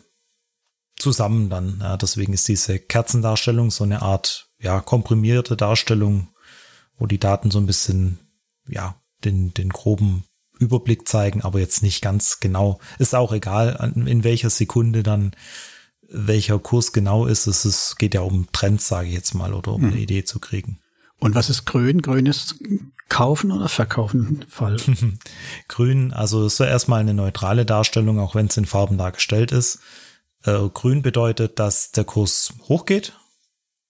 zusammen 0.95 1.49
dann. 1.49 1.79
Ja, 1.81 1.97
deswegen 1.97 2.33
ist 2.33 2.47
diese 2.47 2.79
Kerzendarstellung 2.79 3.71
so 3.71 3.83
eine 3.83 4.01
Art, 4.01 4.49
ja, 4.59 4.79
komprimierte 4.79 5.57
Darstellung, 5.57 6.29
wo 6.97 7.05
die 7.05 7.19
Daten 7.19 7.51
so 7.51 7.59
ein 7.59 7.65
bisschen, 7.65 8.19
ja, 8.67 8.95
den, 9.23 9.53
den 9.53 9.69
groben 9.69 10.23
Überblick 10.59 11.07
zeigen, 11.07 11.41
aber 11.41 11.59
jetzt 11.59 11.81
nicht 11.83 12.01
ganz 12.01 12.39
genau. 12.39 12.79
Ist 12.99 13.15
auch 13.15 13.33
egal, 13.33 13.93
in 13.95 14.23
welcher 14.23 14.49
Sekunde 14.49 15.03
dann 15.03 15.31
welcher 16.13 16.59
Kurs 16.59 16.93
genau 16.93 17.25
ist. 17.25 17.47
Es 17.47 17.65
ist, 17.65 17.97
geht 17.97 18.13
ja 18.13 18.21
um 18.21 18.47
Trends, 18.51 18.87
sage 18.87 19.07
ich 19.07 19.13
jetzt 19.13 19.33
mal, 19.33 19.53
oder 19.53 19.73
um 19.73 19.81
hm. 19.81 19.91
eine 19.91 19.99
Idee 19.99 20.23
zu 20.23 20.39
kriegen. 20.39 20.79
Und 21.19 21.35
was 21.35 21.49
ist 21.49 21.65
grün? 21.65 22.01
Grün 22.01 22.25
ist 22.25 22.55
kaufen 23.09 23.51
oder 23.51 23.69
verkaufen 23.69 24.45
Fall. 24.49 24.77
grün, 25.67 26.13
also 26.13 26.45
ist 26.45 26.59
ja 26.59 26.65
erstmal 26.65 26.99
eine 26.99 27.13
neutrale 27.13 27.65
Darstellung, 27.65 28.19
auch 28.19 28.35
wenn 28.35 28.47
es 28.47 28.57
in 28.57 28.65
Farben 28.65 28.97
dargestellt 28.97 29.51
ist. 29.51 29.79
Äh, 30.43 30.69
grün 30.73 31.01
bedeutet, 31.01 31.59
dass 31.59 31.91
der 31.91 32.03
Kurs 32.03 32.53
hochgeht. 32.67 33.13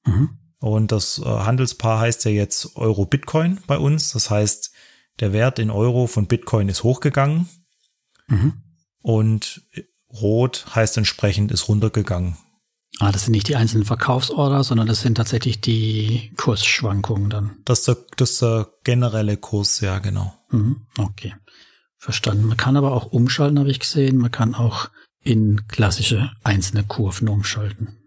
Mhm. 0.06 0.38
Und 0.60 0.92
das 0.92 1.20
äh, 1.20 1.26
Handelspaar 1.26 2.00
heißt 2.00 2.26
ja 2.26 2.32
jetzt 2.32 2.76
Euro-Bitcoin 2.76 3.60
bei 3.68 3.78
uns. 3.78 4.12
Das 4.14 4.30
heißt, 4.30 4.72
der 5.20 5.34
Wert 5.34 5.60
in 5.60 5.70
Euro 5.70 6.08
von 6.08 6.28
Bitcoin 6.28 6.70
ist 6.70 6.84
hochgegangen. 6.84 7.50
Mhm. 8.28 8.54
Und 9.02 9.64
rot 10.10 10.66
heißt 10.74 10.98
entsprechend 10.98 11.52
ist 11.52 11.68
runtergegangen. 11.68 12.38
Ah, 13.00 13.12
das 13.12 13.24
sind 13.24 13.32
nicht 13.32 13.48
die 13.48 13.56
einzelnen 13.56 13.86
Verkaufsorder, 13.86 14.64
sondern 14.64 14.88
das 14.88 15.02
sind 15.02 15.16
tatsächlich 15.16 15.60
die 15.60 16.32
Kursschwankungen 16.38 17.30
dann. 17.30 17.58
Das 17.66 17.80
ist 17.80 17.88
der, 17.88 17.98
das 18.18 18.32
ist 18.32 18.42
der 18.44 18.70
generelle 18.84 19.38
Kurs, 19.38 19.82
ja, 19.82 19.98
genau. 20.00 20.34
Mhm, 20.52 20.86
okay. 21.00 21.34
Verstanden. 21.98 22.46
Man 22.46 22.58
kann 22.58 22.78
aber 22.78 22.92
auch 22.92 23.08
umschalten, 23.08 23.58
habe 23.58 23.72
ich 23.72 23.80
gesehen. 23.80 24.18
Man 24.18 24.32
kann 24.32 24.54
auch 24.54 24.90
in 25.24 25.68
klassische 25.68 26.32
einzelne 26.44 26.84
Kurven 26.84 27.30
umschalten. 27.30 27.98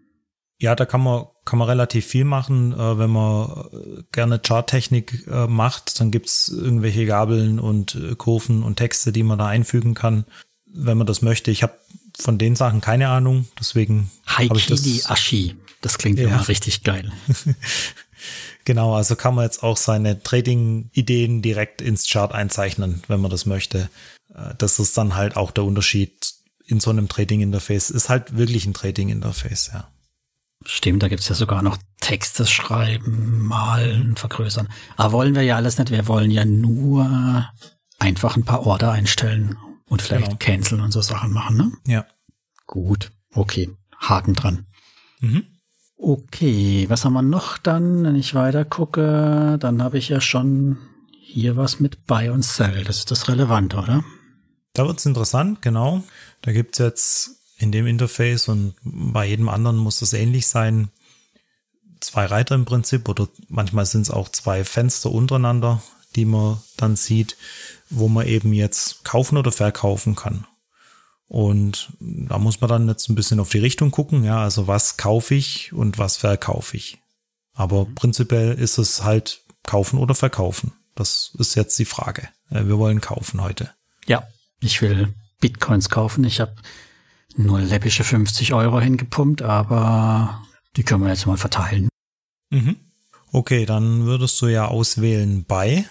Ja, 0.59 0.75
da 0.75 0.85
kann 0.85 1.01
man, 1.01 1.25
kann 1.45 1.59
man 1.59 1.67
relativ 1.67 2.05
viel 2.05 2.23
machen. 2.23 2.73
Äh, 2.73 2.97
wenn 2.97 3.11
man 3.11 3.67
äh, 3.71 4.03
gerne 4.11 4.39
Charttechnik 4.39 5.27
äh, 5.27 5.47
macht, 5.47 5.99
dann 5.99 6.09
gibt's 6.09 6.49
irgendwelche 6.49 7.05
Gabeln 7.05 7.59
und 7.59 7.95
äh, 7.95 8.15
Kurven 8.15 8.63
und 8.63 8.77
Texte, 8.77 9.11
die 9.11 9.23
man 9.23 9.37
da 9.37 9.47
einfügen 9.47 9.93
kann, 9.93 10.25
wenn 10.65 10.97
man 10.97 11.05
das 11.05 11.21
möchte. 11.21 11.51
Ich 11.51 11.61
habe 11.61 11.77
von 12.19 12.39
den 12.39 12.55
Sachen 12.55 12.81
keine 12.81 13.09
Ahnung, 13.09 13.47
deswegen 13.59 14.09
habe 14.25 14.57
ich 14.57 14.65
das. 14.65 15.09
Ashi. 15.09 15.55
Das 15.81 15.99
klingt 15.99 16.17
ja 16.17 16.35
richtig 16.41 16.83
geil. 16.83 17.11
genau, 18.65 18.95
also 18.95 19.15
kann 19.15 19.35
man 19.35 19.45
jetzt 19.45 19.61
auch 19.61 19.77
seine 19.77 20.23
Trading-Ideen 20.23 21.43
direkt 21.43 21.83
ins 21.83 22.09
Chart 22.09 22.33
einzeichnen, 22.33 23.03
wenn 23.07 23.21
man 23.21 23.29
das 23.29 23.45
möchte. 23.45 23.89
Äh, 24.33 24.55
das 24.57 24.79
ist 24.79 24.97
dann 24.97 25.15
halt 25.15 25.37
auch 25.37 25.51
der 25.51 25.65
Unterschied 25.65 26.36
in 26.67 26.79
so 26.79 26.89
einem 26.91 27.07
Trading-Interface. 27.07 27.89
Ist 27.89 28.09
halt 28.09 28.37
wirklich 28.37 28.65
ein 28.65 28.73
Trading-Interface, 28.73 29.71
ja. 29.73 29.87
Stimmt, 30.65 31.01
da 31.01 31.07
gibt's 31.07 31.29
ja 31.29 31.35
sogar 31.35 31.61
noch 31.61 31.77
Texte 32.01 32.45
schreiben, 32.45 33.45
malen, 33.45 34.17
vergrößern. 34.17 34.67
Aber 34.97 35.13
wollen 35.13 35.35
wir 35.35 35.43
ja 35.43 35.55
alles 35.55 35.77
nicht. 35.77 35.91
Wir 35.91 36.07
wollen 36.07 36.31
ja 36.31 36.45
nur 36.45 37.49
einfach 37.99 38.35
ein 38.35 38.43
paar 38.43 38.65
Order 38.65 38.91
einstellen 38.91 39.57
und 39.85 40.01
vielleicht 40.01 40.25
genau. 40.25 40.37
canceln 40.39 40.81
und 40.81 40.91
so 40.91 41.01
Sachen 41.01 41.31
machen, 41.31 41.57
ne? 41.57 41.71
Ja. 41.85 42.05
Gut, 42.65 43.11
okay. 43.33 43.69
Haken 43.97 44.33
dran. 44.33 44.65
Mhm. 45.21 45.43
Okay, 45.97 46.85
was 46.89 47.05
haben 47.05 47.13
wir 47.13 47.21
noch 47.21 47.57
dann? 47.57 48.03
Wenn 48.03 48.15
ich 48.15 48.35
weiter 48.35 48.65
gucke, 48.65 49.57
dann 49.59 49.81
habe 49.81 49.97
ich 49.97 50.09
ja 50.09 50.21
schon 50.21 50.77
hier 51.11 51.57
was 51.57 51.79
mit 51.79 52.05
Buy 52.05 52.29
und 52.29 52.43
Sell. 52.43 52.83
Das 52.83 52.99
ist 52.99 53.09
das 53.09 53.27
Relevante, 53.27 53.77
oder? 53.77 54.03
Da 54.77 54.85
wird's 54.85 55.07
interessant, 55.07 55.63
genau. 55.63 56.03
Da 56.43 56.51
gibt's 56.51 56.77
jetzt 56.77 57.31
in 57.57 57.71
dem 57.71 57.87
Interface 57.87 58.47
und 58.47 58.75
bei 58.83 59.25
jedem 59.25 59.49
anderen 59.49 59.77
muss 59.77 60.01
das 60.01 60.13
ähnlich 60.13 60.45
sein. 60.45 60.89
Zwei 61.99 62.27
Reiter 62.27 62.53
im 62.53 62.65
Prinzip 62.65 63.09
oder 63.09 63.27
manchmal 63.49 63.87
sind 63.87 64.01
es 64.01 64.11
auch 64.11 64.29
zwei 64.29 64.63
Fenster 64.63 65.11
untereinander, 65.11 65.81
die 66.15 66.25
man 66.25 66.61
dann 66.77 66.95
sieht, 66.95 67.37
wo 67.89 68.07
man 68.07 68.27
eben 68.27 68.53
jetzt 68.53 69.03
kaufen 69.03 69.37
oder 69.37 69.51
verkaufen 69.51 70.13
kann. 70.13 70.45
Und 71.27 71.91
da 71.99 72.37
muss 72.37 72.61
man 72.61 72.69
dann 72.69 72.87
jetzt 72.87 73.09
ein 73.09 73.15
bisschen 73.15 73.39
auf 73.39 73.49
die 73.49 73.57
Richtung 73.57 73.89
gucken, 73.89 74.23
ja, 74.23 74.43
also 74.43 74.67
was 74.67 74.95
kaufe 74.97 75.33
ich 75.33 75.73
und 75.73 75.97
was 75.97 76.17
verkaufe 76.17 76.77
ich. 76.77 76.99
Aber 77.55 77.85
mhm. 77.85 77.95
prinzipiell 77.95 78.53
ist 78.53 78.77
es 78.77 79.01
halt 79.01 79.41
kaufen 79.63 79.97
oder 79.97 80.13
verkaufen. 80.13 80.73
Das 80.93 81.31
ist 81.39 81.55
jetzt 81.55 81.79
die 81.79 81.85
Frage. 81.85 82.29
Wir 82.49 82.77
wollen 82.77 83.01
kaufen 83.01 83.41
heute. 83.41 83.71
Ja, 84.05 84.27
ich 84.59 84.81
will 84.81 85.13
Bitcoins 85.39 85.89
kaufen. 85.89 86.23
Ich 86.23 86.39
habe 86.39 86.55
nur 87.35 87.59
läppische 87.59 88.03
50 88.03 88.53
Euro 88.53 88.79
hingepumpt, 88.79 89.41
aber 89.41 90.43
die 90.75 90.83
können 90.83 91.03
wir 91.03 91.09
jetzt 91.09 91.27
mal 91.27 91.37
verteilen. 91.37 91.89
Mhm. 92.49 92.77
Okay, 93.31 93.65
dann 93.65 94.05
würdest 94.05 94.41
du 94.41 94.47
ja 94.47 94.67
auswählen 94.67 95.45
bei. 95.45 95.85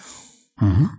Mhm. 0.59 0.91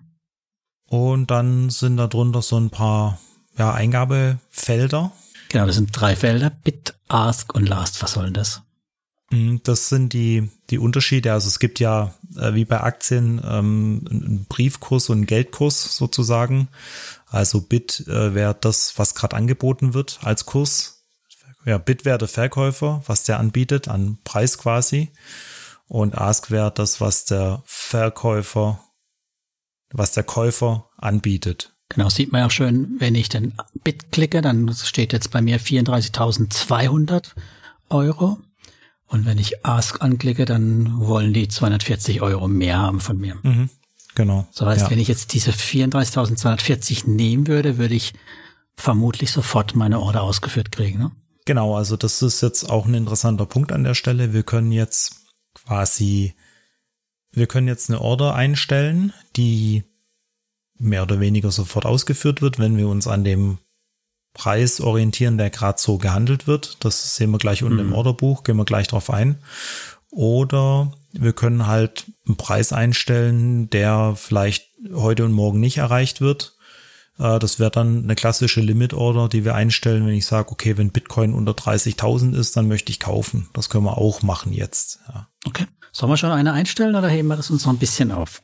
Und 0.89 1.31
dann 1.31 1.69
sind 1.69 1.97
da 1.97 2.07
drunter 2.07 2.41
so 2.41 2.57
ein 2.57 2.69
paar 2.69 3.19
ja, 3.57 3.73
Eingabefelder. 3.73 5.11
Genau, 5.49 5.65
das 5.65 5.75
sind 5.75 5.89
drei 5.91 6.15
Felder. 6.15 6.49
Bit, 6.49 6.93
Ask 7.07 7.53
und 7.55 7.67
Last. 7.67 8.01
Was 8.01 8.13
soll 8.13 8.31
das? 8.31 8.61
Mhm, 9.31 9.61
das 9.63 9.89
sind 9.89 10.13
die, 10.13 10.49
die 10.69 10.77
Unterschiede. 10.77 11.33
Also 11.33 11.47
es 11.47 11.59
gibt 11.59 11.79
ja 11.79 12.13
äh, 12.37 12.53
wie 12.53 12.65
bei 12.65 12.81
Aktien 12.81 13.41
ähm, 13.43 14.05
einen 14.09 14.45
Briefkurs 14.47 15.09
und 15.09 15.17
einen 15.17 15.25
Geldkurs 15.25 15.95
sozusagen. 15.95 16.69
Also 17.29 17.61
Bit 17.61 18.07
äh, 18.07 18.33
wäre 18.33 18.55
das, 18.59 18.97
was 18.97 19.15
gerade 19.15 19.35
angeboten 19.35 19.93
wird 19.93 20.19
als 20.23 20.45
Kurs. 20.45 21.05
Ja, 21.65 21.77
Bit 21.77 22.05
wäre 22.05 22.17
der 22.17 22.29
Verkäufer, 22.29 23.03
was 23.05 23.23
der 23.23 23.39
anbietet 23.39 23.87
an 23.89 24.19
Preis 24.23 24.57
quasi. 24.57 25.11
Und 25.87 26.17
Ask 26.17 26.51
wäre 26.51 26.71
das, 26.71 27.01
was 27.01 27.25
der 27.25 27.61
Verkäufer, 27.65 28.79
was 29.91 30.13
der 30.13 30.23
Käufer 30.23 30.89
anbietet. 30.97 31.73
Genau, 31.89 32.09
sieht 32.09 32.31
man 32.31 32.41
ja 32.41 32.49
schön, 32.49 32.95
wenn 32.99 33.15
ich 33.15 33.29
den 33.29 33.53
Bit 33.83 34.11
klicke, 34.11 34.41
dann 34.41 34.73
steht 34.73 35.13
jetzt 35.13 35.31
bei 35.31 35.41
mir 35.41 35.59
34.200 35.59 37.31
Euro. 37.89 38.39
Und 39.05 39.25
wenn 39.25 39.37
ich 39.37 39.65
Ask 39.65 40.01
anklicke, 40.01 40.43
dann 40.43 40.99
wollen 40.99 41.33
die 41.33 41.47
240 41.47 42.21
Euro 42.21 42.49
mehr 42.49 42.77
haben 42.77 42.99
von 42.99 43.17
mir. 43.17 43.37
Mhm. 43.41 43.69
Genau. 44.17 44.47
So 44.49 44.65
heißt, 44.65 44.85
ja. 44.85 44.89
wenn 44.89 44.97
ich 44.97 45.07
jetzt 45.07 45.33
diese 45.33 45.51
34.240 45.51 47.07
nehmen 47.07 47.45
würde, 47.45 47.77
würde 47.77 47.93
ich 47.93 48.15
vermutlich 48.73 49.31
sofort 49.31 49.75
meine 49.75 49.99
Order 49.99 50.23
ausgeführt 50.23 50.71
kriegen. 50.71 50.97
Ne? 50.97 51.11
Genau, 51.45 51.77
also 51.77 51.97
das 51.97 52.23
ist 52.23 52.41
jetzt 52.41 52.67
auch 52.67 52.87
ein 52.87 52.95
interessanter 52.95 53.45
Punkt 53.45 53.71
an 53.71 53.83
der 53.83 53.93
Stelle. 53.93 54.33
Wir 54.33 54.41
können 54.41 54.71
jetzt 54.71 55.17
quasi, 55.53 56.33
wir 57.29 57.45
können 57.45 57.67
jetzt 57.67 57.91
eine 57.91 58.01
Order 58.01 58.33
einstellen, 58.33 59.13
die 59.35 59.83
mehr 60.79 61.03
oder 61.03 61.19
weniger 61.19 61.51
sofort 61.51 61.85
ausgeführt 61.85 62.41
wird, 62.41 62.57
wenn 62.57 62.75
wir 62.75 62.87
uns 62.87 63.05
an 63.05 63.23
dem 63.23 63.59
Preis 64.33 64.81
orientieren, 64.81 65.37
der 65.37 65.51
gerade 65.51 65.79
so 65.79 65.99
gehandelt 65.99 66.47
wird. 66.47 66.83
Das 66.83 67.15
sehen 67.15 67.29
wir 67.29 67.37
gleich 67.37 67.61
unten 67.61 67.75
mhm. 67.75 67.91
im 67.91 67.93
Orderbuch, 67.93 68.41
gehen 68.41 68.57
wir 68.57 68.65
gleich 68.65 68.87
drauf 68.87 69.11
ein. 69.11 69.37
Oder 70.09 70.91
wir 71.19 71.33
können 71.33 71.67
halt 71.67 72.05
einen 72.25 72.37
Preis 72.37 72.73
einstellen, 72.73 73.69
der 73.69 74.15
vielleicht 74.15 74.69
heute 74.93 75.25
und 75.25 75.31
morgen 75.31 75.59
nicht 75.59 75.77
erreicht 75.77 76.21
wird. 76.21 76.57
Äh, 77.19 77.39
das 77.39 77.59
wäre 77.59 77.71
dann 77.71 78.03
eine 78.03 78.15
klassische 78.15 78.61
Limit 78.61 78.93
Order, 78.93 79.29
die 79.29 79.45
wir 79.45 79.55
einstellen, 79.55 80.05
wenn 80.05 80.13
ich 80.13 80.25
sage, 80.25 80.51
okay, 80.51 80.77
wenn 80.77 80.91
Bitcoin 80.91 81.33
unter 81.33 81.53
30.000 81.53 82.35
ist, 82.35 82.55
dann 82.55 82.67
möchte 82.67 82.91
ich 82.91 82.99
kaufen. 82.99 83.49
Das 83.53 83.69
können 83.69 83.85
wir 83.85 83.97
auch 83.97 84.21
machen 84.21 84.53
jetzt. 84.53 84.99
Ja. 85.07 85.27
Okay. 85.45 85.65
Sollen 85.91 86.11
wir 86.11 86.17
schon 86.17 86.31
eine 86.31 86.53
einstellen 86.53 86.95
oder 86.95 87.09
heben 87.09 87.27
wir 87.27 87.37
das 87.37 87.49
uns 87.49 87.65
noch 87.65 87.73
ein 87.73 87.79
bisschen 87.79 88.11
auf? 88.11 88.43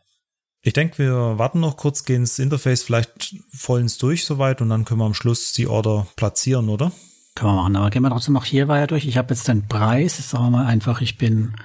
Ich 0.65 0.73
denke, 0.73 0.97
wir 0.97 1.37
warten 1.37 1.59
noch 1.59 1.75
kurz, 1.75 2.05
gehen 2.05 2.21
das 2.21 2.39
Interface 2.39 2.83
vielleicht 2.83 3.35
vollends 3.53 3.97
durch 3.97 4.25
soweit 4.25 4.61
und 4.61 4.69
dann 4.69 4.85
können 4.85 5.01
wir 5.01 5.05
am 5.05 5.13
Schluss 5.13 5.51
die 5.51 5.67
Order 5.67 6.07
platzieren, 6.15 6.69
oder? 6.69 6.93
Können 7.35 7.51
wir 7.51 7.61
machen, 7.63 7.75
aber 7.75 7.89
gehen 7.89 8.01
wir 8.01 8.09
trotzdem 8.09 8.33
noch 8.33 8.45
hier 8.45 8.69
weiter 8.69 8.87
durch. 8.87 9.05
Ich 9.05 9.17
habe 9.17 9.33
jetzt 9.33 9.47
den 9.47 9.67
Preis, 9.67 10.29
sagen 10.29 10.45
wir 10.45 10.49
mal 10.51 10.65
einfach, 10.65 11.01
ich 11.01 11.17
bin 11.17 11.55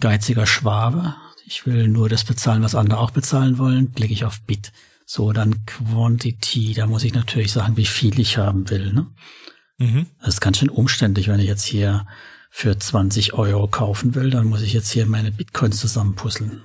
geiziger 0.00 0.46
Schwabe. 0.46 1.14
Ich 1.46 1.66
will 1.66 1.88
nur 1.88 2.08
das 2.08 2.24
bezahlen, 2.24 2.62
was 2.62 2.74
andere 2.74 3.00
auch 3.00 3.12
bezahlen 3.12 3.58
wollen. 3.58 3.92
Klicke 3.92 4.12
ich 4.12 4.24
auf 4.24 4.40
Bit. 4.42 4.72
So, 5.04 5.32
dann 5.32 5.64
Quantity. 5.66 6.74
Da 6.74 6.86
muss 6.86 7.04
ich 7.04 7.14
natürlich 7.14 7.52
sagen, 7.52 7.76
wie 7.76 7.86
viel 7.86 8.18
ich 8.18 8.38
haben 8.38 8.68
will. 8.70 8.92
Ne? 8.92 9.06
Mhm. 9.78 10.06
Das 10.20 10.34
ist 10.34 10.40
ganz 10.40 10.58
schön 10.58 10.68
umständlich, 10.68 11.28
wenn 11.28 11.40
ich 11.40 11.46
jetzt 11.46 11.64
hier 11.64 12.06
für 12.50 12.78
20 12.78 13.34
Euro 13.34 13.68
kaufen 13.68 14.14
will, 14.14 14.30
dann 14.30 14.46
muss 14.46 14.62
ich 14.62 14.72
jetzt 14.72 14.90
hier 14.90 15.04
meine 15.04 15.30
Bitcoins 15.30 15.78
zusammenpuzzeln. 15.78 16.62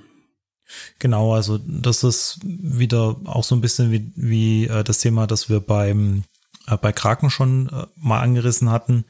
Genau, 0.98 1.34
also 1.34 1.58
das 1.58 2.02
ist 2.02 2.38
wieder 2.42 3.16
auch 3.24 3.44
so 3.44 3.54
ein 3.54 3.60
bisschen 3.60 3.92
wie, 3.92 4.10
wie 4.16 4.66
äh, 4.66 4.84
das 4.84 5.00
Thema, 5.00 5.26
das 5.26 5.50
wir 5.50 5.60
beim 5.60 6.24
äh, 6.66 6.78
bei 6.78 6.92
Kraken 6.92 7.28
schon 7.28 7.68
äh, 7.68 7.86
mal 7.96 8.20
angerissen 8.20 8.70
hatten. 8.70 9.04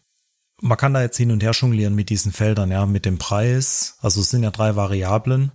Man 0.62 0.78
kann 0.78 0.94
da 0.94 1.02
jetzt 1.02 1.16
hin 1.16 1.32
und 1.32 1.42
her 1.42 1.50
jonglieren 1.50 1.94
mit 1.94 2.08
diesen 2.08 2.32
Feldern, 2.32 2.70
ja, 2.70 2.86
mit 2.86 3.04
dem 3.04 3.18
Preis. 3.18 3.96
Also 4.00 4.20
es 4.20 4.30
sind 4.30 4.44
ja 4.44 4.50
drei 4.50 4.76
Variablen. 4.76 5.52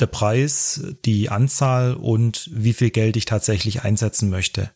Der 0.00 0.06
Preis, 0.06 0.82
die 1.04 1.30
Anzahl 1.30 1.94
und 1.94 2.50
wie 2.52 2.72
viel 2.72 2.90
Geld 2.90 3.16
ich 3.16 3.26
tatsächlich 3.26 3.82
einsetzen 3.82 4.28
möchte 4.28 4.72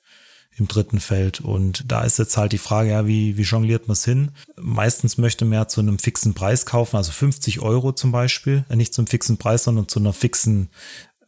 im 0.57 0.69
dritten 0.69 1.01
Feld. 1.01 1.41
Und 1.41 1.91
da 1.91 2.03
ist 2.03 2.19
jetzt 2.19 2.37
halt 2.37 2.53
die 2.53 2.59
Frage, 2.59 2.91
ja, 2.91 3.07
wie, 3.07 3.37
wie 3.37 3.43
jongliert 3.43 3.89
man 3.89 3.93
es 3.93 4.05
hin? 4.05 4.31
Meistens 4.57 5.19
möchte 5.19 5.45
man 5.45 5.55
ja 5.55 5.69
zu 5.69 5.81
einem 5.81 5.99
fixen 5.99 6.35
Preis 6.35 6.65
kaufen, 6.65 6.97
also 6.97 7.13
50 7.13 7.61
Euro 7.61 7.93
zum 7.93 8.13
Beispiel, 8.13 8.65
nicht 8.75 8.95
zum 8.95 9.07
fixen 9.07 9.37
Preis, 9.39 9.65
sondern 9.65 9.89
zu 9.89 9.99
einer 9.99 10.13
fixen 10.13 10.71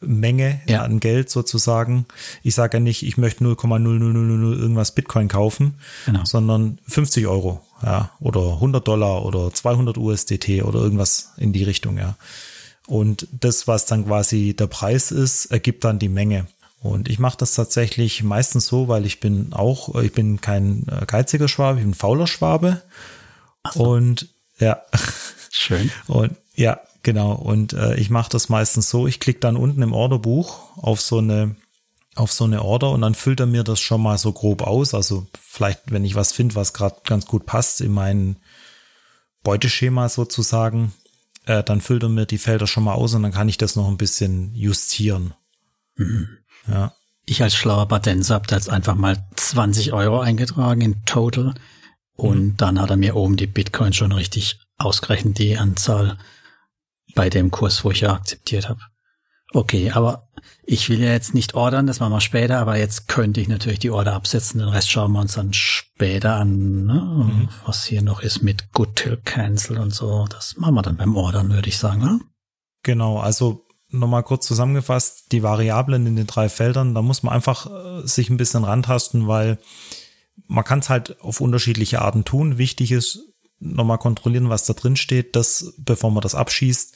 Menge 0.00 0.60
ja. 0.66 0.82
an 0.82 1.00
Geld 1.00 1.28
sozusagen. 1.28 2.06
Ich 2.42 2.54
sage 2.54 2.76
ja 2.76 2.80
nicht, 2.80 3.02
ich 3.02 3.18
möchte 3.18 3.44
0,0000 3.44 4.58
irgendwas 4.58 4.94
Bitcoin 4.94 5.28
kaufen, 5.28 5.74
genau. 6.06 6.24
sondern 6.24 6.78
50 6.86 7.26
Euro, 7.26 7.66
ja, 7.82 8.10
oder 8.20 8.54
100 8.54 8.86
Dollar 8.86 9.24
oder 9.24 9.52
200 9.52 9.96
USDT 9.96 10.62
oder 10.62 10.80
irgendwas 10.80 11.32
in 11.36 11.52
die 11.52 11.64
Richtung, 11.64 11.98
ja. 11.98 12.16
Und 12.86 13.28
das, 13.32 13.68
was 13.68 13.84
dann 13.84 14.06
quasi 14.06 14.54
der 14.54 14.66
Preis 14.66 15.10
ist, 15.10 15.46
ergibt 15.46 15.84
dann 15.84 15.98
die 15.98 16.08
Menge. 16.08 16.46
Und 16.80 17.08
ich 17.08 17.18
mache 17.18 17.36
das 17.36 17.54
tatsächlich 17.54 18.22
meistens 18.22 18.66
so, 18.66 18.88
weil 18.88 19.04
ich 19.04 19.20
bin 19.20 19.52
auch, 19.52 19.94
ich 19.96 20.12
bin 20.12 20.40
kein 20.40 20.86
äh, 20.88 21.04
geiziger 21.06 21.48
Schwabe, 21.48 21.78
ich 21.78 21.84
bin 21.84 21.90
ein 21.90 21.94
fauler 21.94 22.26
Schwabe. 22.26 22.82
So. 23.72 23.82
Und 23.82 24.28
ja. 24.58 24.80
Schön. 25.50 25.90
Und 26.06 26.36
ja, 26.54 26.80
genau. 27.02 27.32
Und 27.32 27.72
äh, 27.72 27.94
ich 27.96 28.10
mache 28.10 28.30
das 28.30 28.48
meistens 28.48 28.88
so, 28.90 29.06
ich 29.06 29.20
klicke 29.20 29.40
dann 29.40 29.56
unten 29.56 29.82
im 29.82 29.92
Orderbuch 29.92 30.76
auf 30.76 31.00
so 31.00 31.18
eine 31.18 31.56
auf 32.18 32.32
so 32.32 32.44
eine 32.44 32.62
Order 32.62 32.90
und 32.90 33.02
dann 33.02 33.14
füllt 33.14 33.40
er 33.40 33.46
mir 33.46 33.64
das 33.64 33.80
schon 33.80 34.02
mal 34.02 34.18
so 34.18 34.32
grob 34.32 34.62
aus. 34.62 34.94
Also 34.94 35.26
vielleicht, 35.40 35.90
wenn 35.90 36.04
ich 36.04 36.14
was 36.14 36.32
finde, 36.32 36.54
was 36.54 36.72
gerade 36.72 36.96
ganz 37.04 37.26
gut 37.26 37.46
passt 37.46 37.80
in 37.80 37.92
mein 37.92 38.36
Beuteschema 39.42 40.08
sozusagen, 40.08 40.92
äh, 41.46 41.62
dann 41.62 41.80
füllt 41.80 42.02
er 42.02 42.08
mir 42.08 42.26
die 42.26 42.38
Felder 42.38 42.66
schon 42.66 42.84
mal 42.84 42.94
aus 42.94 43.14
und 43.14 43.22
dann 43.22 43.32
kann 43.32 43.48
ich 43.48 43.56
das 43.56 43.76
noch 43.76 43.88
ein 43.88 43.96
bisschen 43.96 44.54
justieren. 44.54 45.34
Mhm. 45.96 46.28
Ja. 46.66 46.92
Ich 47.24 47.42
als 47.42 47.54
schlauer 47.54 47.86
Badenser 47.86 48.34
habe 48.34 48.46
da 48.46 48.56
jetzt 48.56 48.70
einfach 48.70 48.94
mal 48.94 49.26
20 49.36 49.92
Euro 49.92 50.20
eingetragen 50.20 50.80
in 50.80 51.04
Total. 51.04 51.54
Und 52.14 52.44
mhm. 52.44 52.56
dann 52.56 52.80
hat 52.80 52.90
er 52.90 52.96
mir 52.96 53.14
oben 53.14 53.36
die 53.36 53.46
Bitcoin 53.46 53.92
schon 53.92 54.12
richtig 54.12 54.58
ausgerechnet, 54.76 55.38
die 55.38 55.56
Anzahl 55.56 56.18
bei 57.14 57.30
dem 57.30 57.50
Kurs, 57.50 57.84
wo 57.84 57.90
ich 57.90 58.00
ja 58.00 58.12
akzeptiert 58.12 58.68
habe. 58.68 58.80
Okay, 59.52 59.90
aber 59.90 60.28
ich 60.64 60.90
will 60.90 61.00
ja 61.00 61.12
jetzt 61.12 61.32
nicht 61.32 61.54
ordern, 61.54 61.86
das 61.86 62.00
machen 62.00 62.12
wir 62.12 62.20
später, 62.20 62.58
aber 62.58 62.76
jetzt 62.76 63.08
könnte 63.08 63.40
ich 63.40 63.48
natürlich 63.48 63.78
die 63.78 63.90
Order 63.90 64.12
absetzen, 64.12 64.60
den 64.60 64.68
Rest 64.68 64.90
schauen 64.90 65.12
wir 65.12 65.20
uns 65.20 65.34
dann 65.34 65.54
später 65.54 66.34
an, 66.34 66.84
ne? 66.84 66.94
mhm. 66.94 67.48
was 67.64 67.86
hier 67.86 68.02
noch 68.02 68.20
ist 68.20 68.42
mit 68.42 68.72
Good 68.72 68.96
Till 68.96 69.16
Cancel 69.24 69.78
und 69.78 69.94
so. 69.94 70.26
Das 70.28 70.56
machen 70.58 70.74
wir 70.74 70.82
dann 70.82 70.98
beim 70.98 71.16
Ordern, 71.16 71.50
würde 71.50 71.68
ich 71.68 71.78
sagen. 71.78 72.02
Ne? 72.02 72.20
Genau, 72.82 73.18
also 73.18 73.64
nochmal 73.88 74.22
kurz 74.22 74.46
zusammengefasst, 74.46 75.32
die 75.32 75.42
Variablen 75.42 76.06
in 76.06 76.16
den 76.16 76.26
drei 76.26 76.50
Feldern, 76.50 76.94
da 76.94 77.00
muss 77.00 77.22
man 77.22 77.32
einfach 77.32 77.66
äh, 77.66 78.06
sich 78.06 78.28
ein 78.28 78.36
bisschen 78.36 78.64
rantasten, 78.64 79.26
weil 79.26 79.58
man 80.46 80.64
kann 80.64 80.80
es 80.80 80.90
halt 80.90 81.20
auf 81.20 81.40
unterschiedliche 81.40 82.02
Arten 82.02 82.24
tun. 82.24 82.58
Wichtig 82.58 82.92
ist, 82.92 83.20
nochmal 83.58 83.98
kontrollieren, 83.98 84.50
was 84.50 84.64
da 84.64 84.74
drin 84.74 84.96
steht, 84.96 85.34
das, 85.34 85.74
bevor 85.78 86.10
man 86.10 86.20
das 86.20 86.34
abschießt, 86.34 86.94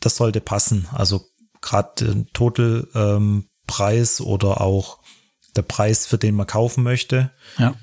das 0.00 0.16
sollte 0.16 0.40
passen. 0.40 0.88
Also 0.92 1.26
gerade 1.62 2.04
den 2.04 2.26
Total 2.32 2.86
ähm, 2.94 3.48
Preis 3.66 4.20
oder 4.20 4.60
auch 4.60 4.98
der 5.56 5.62
Preis, 5.62 6.06
für 6.06 6.18
den 6.18 6.34
man 6.34 6.46
kaufen 6.46 6.84
möchte. 6.84 7.30
Ja 7.58 7.74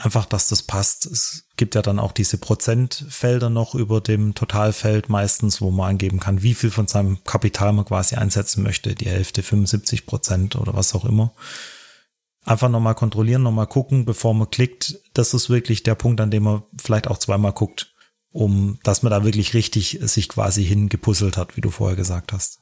einfach, 0.00 0.24
dass 0.24 0.48
das 0.48 0.62
passt. 0.62 1.06
Es 1.06 1.46
gibt 1.56 1.74
ja 1.74 1.82
dann 1.82 1.98
auch 1.98 2.12
diese 2.12 2.38
Prozentfelder 2.38 3.50
noch 3.50 3.74
über 3.74 4.00
dem 4.00 4.34
Totalfeld 4.34 5.08
meistens, 5.08 5.60
wo 5.60 5.70
man 5.70 5.90
angeben 5.90 6.20
kann, 6.20 6.42
wie 6.42 6.54
viel 6.54 6.70
von 6.70 6.86
seinem 6.86 7.22
Kapital 7.24 7.72
man 7.72 7.84
quasi 7.84 8.16
einsetzen 8.16 8.62
möchte. 8.62 8.94
Die 8.94 9.08
Hälfte, 9.08 9.42
75 9.42 10.06
Prozent 10.06 10.56
oder 10.56 10.74
was 10.74 10.94
auch 10.94 11.04
immer. 11.04 11.32
Einfach 12.44 12.70
nochmal 12.70 12.94
kontrollieren, 12.94 13.42
nochmal 13.42 13.66
gucken, 13.66 14.06
bevor 14.06 14.34
man 14.34 14.50
klickt. 14.50 14.98
Das 15.12 15.34
ist 15.34 15.50
wirklich 15.50 15.82
der 15.82 15.94
Punkt, 15.94 16.20
an 16.20 16.30
dem 16.30 16.44
man 16.44 16.62
vielleicht 16.80 17.08
auch 17.08 17.18
zweimal 17.18 17.52
guckt, 17.52 17.92
um, 18.30 18.78
dass 18.82 19.02
man 19.02 19.10
da 19.10 19.24
wirklich 19.24 19.52
richtig 19.52 19.98
sich 20.02 20.28
quasi 20.28 20.64
hingepuzzelt 20.64 21.36
hat, 21.36 21.56
wie 21.56 21.60
du 21.60 21.70
vorher 21.70 21.96
gesagt 21.96 22.32
hast. 22.32 22.60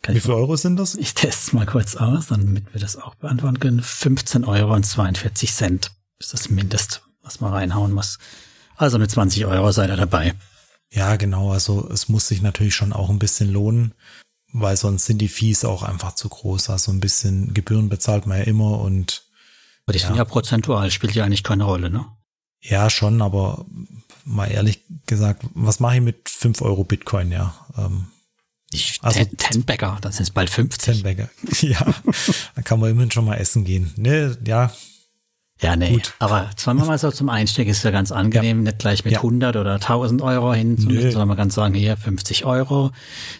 Kann 0.02 0.14
Wie 0.14 0.20
viele 0.20 0.36
Euro 0.36 0.54
sind 0.54 0.76
das? 0.76 0.94
Ich 0.94 1.14
teste 1.14 1.48
es 1.48 1.52
mal 1.54 1.66
kurz 1.66 1.96
aus, 1.96 2.28
damit 2.28 2.72
wir 2.72 2.80
das 2.80 2.94
auch 2.94 3.16
beantworten 3.16 3.58
können. 3.58 3.82
15 3.82 4.44
Euro 4.44 4.74
und 4.74 4.86
42 4.86 5.52
Cent 5.52 5.90
ist 6.20 6.32
das 6.32 6.50
Mindest, 6.50 7.02
was 7.20 7.40
man 7.40 7.52
reinhauen 7.52 7.90
muss. 7.90 8.20
Also 8.76 9.00
mit 9.00 9.10
20 9.10 9.44
Euro 9.46 9.72
seid 9.72 9.90
ihr 9.90 9.96
dabei. 9.96 10.34
Ja, 10.94 11.16
genau. 11.16 11.50
Also 11.50 11.90
es 11.90 12.08
muss 12.08 12.28
sich 12.28 12.40
natürlich 12.40 12.74
schon 12.74 12.92
auch 12.92 13.10
ein 13.10 13.18
bisschen 13.18 13.52
lohnen, 13.52 13.94
weil 14.52 14.76
sonst 14.76 15.06
sind 15.06 15.18
die 15.18 15.28
Fees 15.28 15.64
auch 15.64 15.82
einfach 15.82 16.14
zu 16.14 16.28
groß. 16.28 16.70
Also 16.70 16.92
ein 16.92 17.00
bisschen 17.00 17.52
Gebühren 17.52 17.88
bezahlt 17.88 18.26
man 18.26 18.38
ja 18.38 18.44
immer 18.44 18.78
und 18.80 19.24
aber 19.86 19.92
die 19.92 19.98
ja. 19.98 20.06
sind 20.06 20.16
ja 20.16 20.24
prozentual, 20.24 20.90
spielt 20.90 21.14
ja 21.14 21.24
eigentlich 21.24 21.42
keine 21.42 21.64
Rolle, 21.64 21.90
ne? 21.90 22.06
Ja, 22.62 22.88
schon, 22.88 23.20
aber 23.20 23.66
mal 24.24 24.46
ehrlich 24.46 24.80
gesagt, 25.04 25.44
was 25.52 25.80
mache 25.80 25.96
ich 25.96 26.00
mit 26.00 26.28
5 26.30 26.62
Euro 26.62 26.84
Bitcoin, 26.84 27.30
ja? 27.30 27.54
Ähm, 27.76 28.06
ich, 28.72 28.98
also 29.02 29.22
ten, 29.22 29.36
ten 29.36 29.64
Bagger, 29.64 29.98
das 30.00 30.16
sind 30.16 30.32
bald 30.32 30.48
50. 30.48 30.94
Ten 30.94 31.02
Bagger, 31.02 31.28
ja. 31.60 31.84
da 32.54 32.62
kann 32.62 32.80
man 32.80 32.90
immerhin 32.90 33.10
schon 33.10 33.26
mal 33.26 33.36
essen 33.36 33.64
gehen. 33.64 33.92
Ne, 33.96 34.38
ja. 34.46 34.72
Ja, 35.64 35.76
nee, 35.76 35.94
Gut. 35.94 36.12
aber 36.18 36.50
zweimal 36.56 36.86
mal 36.86 36.98
so 36.98 37.10
zum 37.10 37.30
Einstieg 37.30 37.68
ist 37.68 37.82
ja 37.84 37.90
ganz 37.90 38.12
angenehm, 38.12 38.58
ja. 38.58 38.64
nicht 38.64 38.80
gleich 38.80 39.02
mit 39.06 39.14
ja. 39.14 39.20
100 39.20 39.56
oder 39.56 39.74
1000 39.76 40.20
Euro 40.20 40.52
hin, 40.52 40.76
sondern 40.76 41.26
man 41.26 41.38
kann 41.38 41.48
sagen, 41.48 41.72
hier 41.72 41.96
50 41.96 42.44
Euro, 42.44 42.90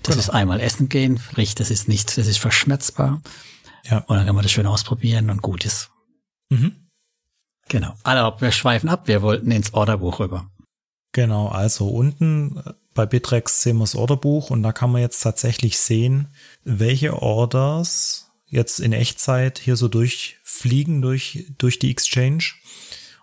das 0.03 0.15
genau. 0.15 0.19
ist 0.21 0.31
einmal 0.31 0.61
essen 0.61 0.89
gehen, 0.89 1.19
sprich, 1.19 1.55
das 1.55 1.71
ist 1.71 1.87
nicht, 1.87 2.17
das 2.17 2.27
ist 2.27 2.39
verschmerzbar. 2.39 3.21
Ja. 3.85 3.99
Und 3.99 4.17
dann 4.17 4.25
kann 4.25 4.35
man 4.35 4.43
das 4.43 4.53
schön 4.53 4.67
ausprobieren 4.67 5.29
und 5.29 5.43
gut 5.43 5.67
ist. 5.67 5.91
Mhm. 6.49 6.89
Genau. 7.69 7.93
Aber 8.05 8.41
wir 8.41 8.53
schweifen 8.53 8.89
ab. 8.89 9.07
Wir 9.07 9.21
wollten 9.21 9.51
ins 9.51 9.75
Orderbuch 9.75 10.21
rüber. 10.21 10.47
Genau. 11.13 11.49
Also 11.49 11.89
unten 11.89 12.57
äh, 12.65 12.73
bei 12.95 13.05
Bitrex 13.05 13.63
sehen 13.63 13.77
wir 13.77 13.85
das 13.85 13.97
Orderbuch 13.97 14.49
und 14.49 14.63
da 14.63 14.73
kann 14.73 14.91
man 14.91 15.03
jetzt 15.03 15.21
tatsächlich 15.21 15.79
sehen, 15.79 16.29
welche 16.63 17.21
Orders 17.21 18.31
jetzt 18.47 18.81
in 18.81 18.93
Echtzeit 18.95 19.59
hier 19.59 19.77
so 19.77 19.89
durchfliegen 20.55 21.03
durch, 21.03 21.47
durch 21.59 21.79
die 21.79 21.91
Exchange. 21.91 22.45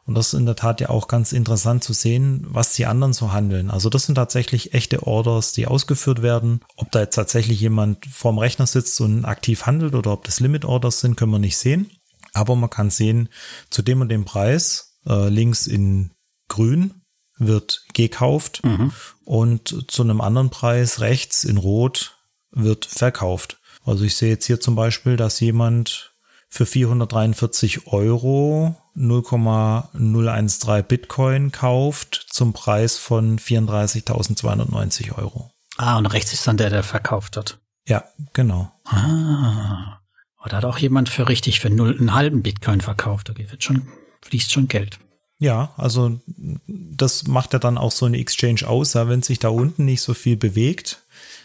Und 0.05 0.15
das 0.15 0.27
ist 0.27 0.39
in 0.39 0.45
der 0.45 0.55
Tat 0.55 0.81
ja 0.81 0.89
auch 0.89 1.07
ganz 1.07 1.31
interessant 1.31 1.83
zu 1.83 1.93
sehen, 1.93 2.45
was 2.49 2.73
die 2.73 2.87
anderen 2.87 3.13
so 3.13 3.31
handeln. 3.31 3.69
Also 3.69 3.89
das 3.89 4.05
sind 4.05 4.15
tatsächlich 4.15 4.73
echte 4.73 5.03
Orders, 5.03 5.53
die 5.53 5.67
ausgeführt 5.67 6.21
werden. 6.21 6.61
Ob 6.75 6.91
da 6.91 7.01
jetzt 7.01 7.15
tatsächlich 7.15 7.61
jemand 7.61 8.05
vorm 8.07 8.39
Rechner 8.39 8.65
sitzt 8.65 8.99
und 8.99 9.25
aktiv 9.25 9.65
handelt 9.65 9.93
oder 9.93 10.11
ob 10.11 10.25
das 10.25 10.39
Limit 10.39 10.65
Orders 10.65 10.99
sind, 10.99 11.17
können 11.17 11.31
wir 11.31 11.39
nicht 11.39 11.57
sehen. 11.57 11.91
Aber 12.33 12.55
man 12.55 12.69
kann 12.69 12.89
sehen, 12.89 13.29
zu 13.69 13.83
dem 13.83 14.01
und 14.01 14.09
dem 14.09 14.25
Preis, 14.25 14.97
äh, 15.05 15.29
links 15.29 15.67
in 15.67 16.11
grün 16.47 16.95
wird 17.37 17.83
gekauft 17.93 18.63
mhm. 18.63 18.91
und 19.23 19.85
zu 19.87 20.03
einem 20.03 20.21
anderen 20.21 20.49
Preis 20.49 20.99
rechts 20.99 21.43
in 21.43 21.57
rot 21.57 22.17
wird 22.51 22.85
verkauft. 22.85 23.59
Also 23.83 24.03
ich 24.03 24.15
sehe 24.15 24.29
jetzt 24.29 24.45
hier 24.45 24.59
zum 24.59 24.75
Beispiel, 24.75 25.15
dass 25.15 25.39
jemand 25.39 26.10
für 26.53 26.65
443 26.65 27.87
Euro 27.87 28.75
0,013 28.93 30.83
Bitcoin 30.83 31.53
kauft 31.53 32.27
zum 32.29 32.51
Preis 32.51 32.97
von 32.97 33.39
34.290 33.39 35.17
Euro. 35.17 35.49
Ah, 35.77 35.97
und 35.97 36.07
rechts 36.07 36.33
ist 36.33 36.45
dann 36.45 36.57
der, 36.57 36.69
der 36.69 36.83
verkauft 36.83 37.37
hat. 37.37 37.57
Ja, 37.87 38.03
genau. 38.33 38.69
Ah. 38.83 40.01
Oder 40.43 40.57
hat 40.57 40.65
auch 40.65 40.77
jemand 40.77 41.07
für 41.07 41.29
richtig 41.29 41.61
für 41.61 41.69
null 41.69 41.95
einen 41.97 42.13
halben 42.13 42.43
Bitcoin 42.43 42.81
verkauft? 42.81 43.29
Da 43.29 43.37
wird 43.37 43.63
schon, 43.63 43.87
fließt 44.21 44.51
schon 44.51 44.67
Geld. 44.67 44.99
Ja, 45.39 45.71
also 45.77 46.19
das 46.67 47.27
macht 47.27 47.53
ja 47.53 47.59
dann 47.59 47.77
auch 47.77 47.93
so 47.93 48.05
eine 48.05 48.17
Exchange 48.17 48.67
aus. 48.67 48.93
Ja, 48.93 49.07
wenn 49.07 49.21
sich 49.21 49.39
da 49.39 49.47
unten 49.47 49.85
nicht 49.85 50.01
so 50.01 50.13
viel 50.13 50.35
bewegt, 50.35 51.01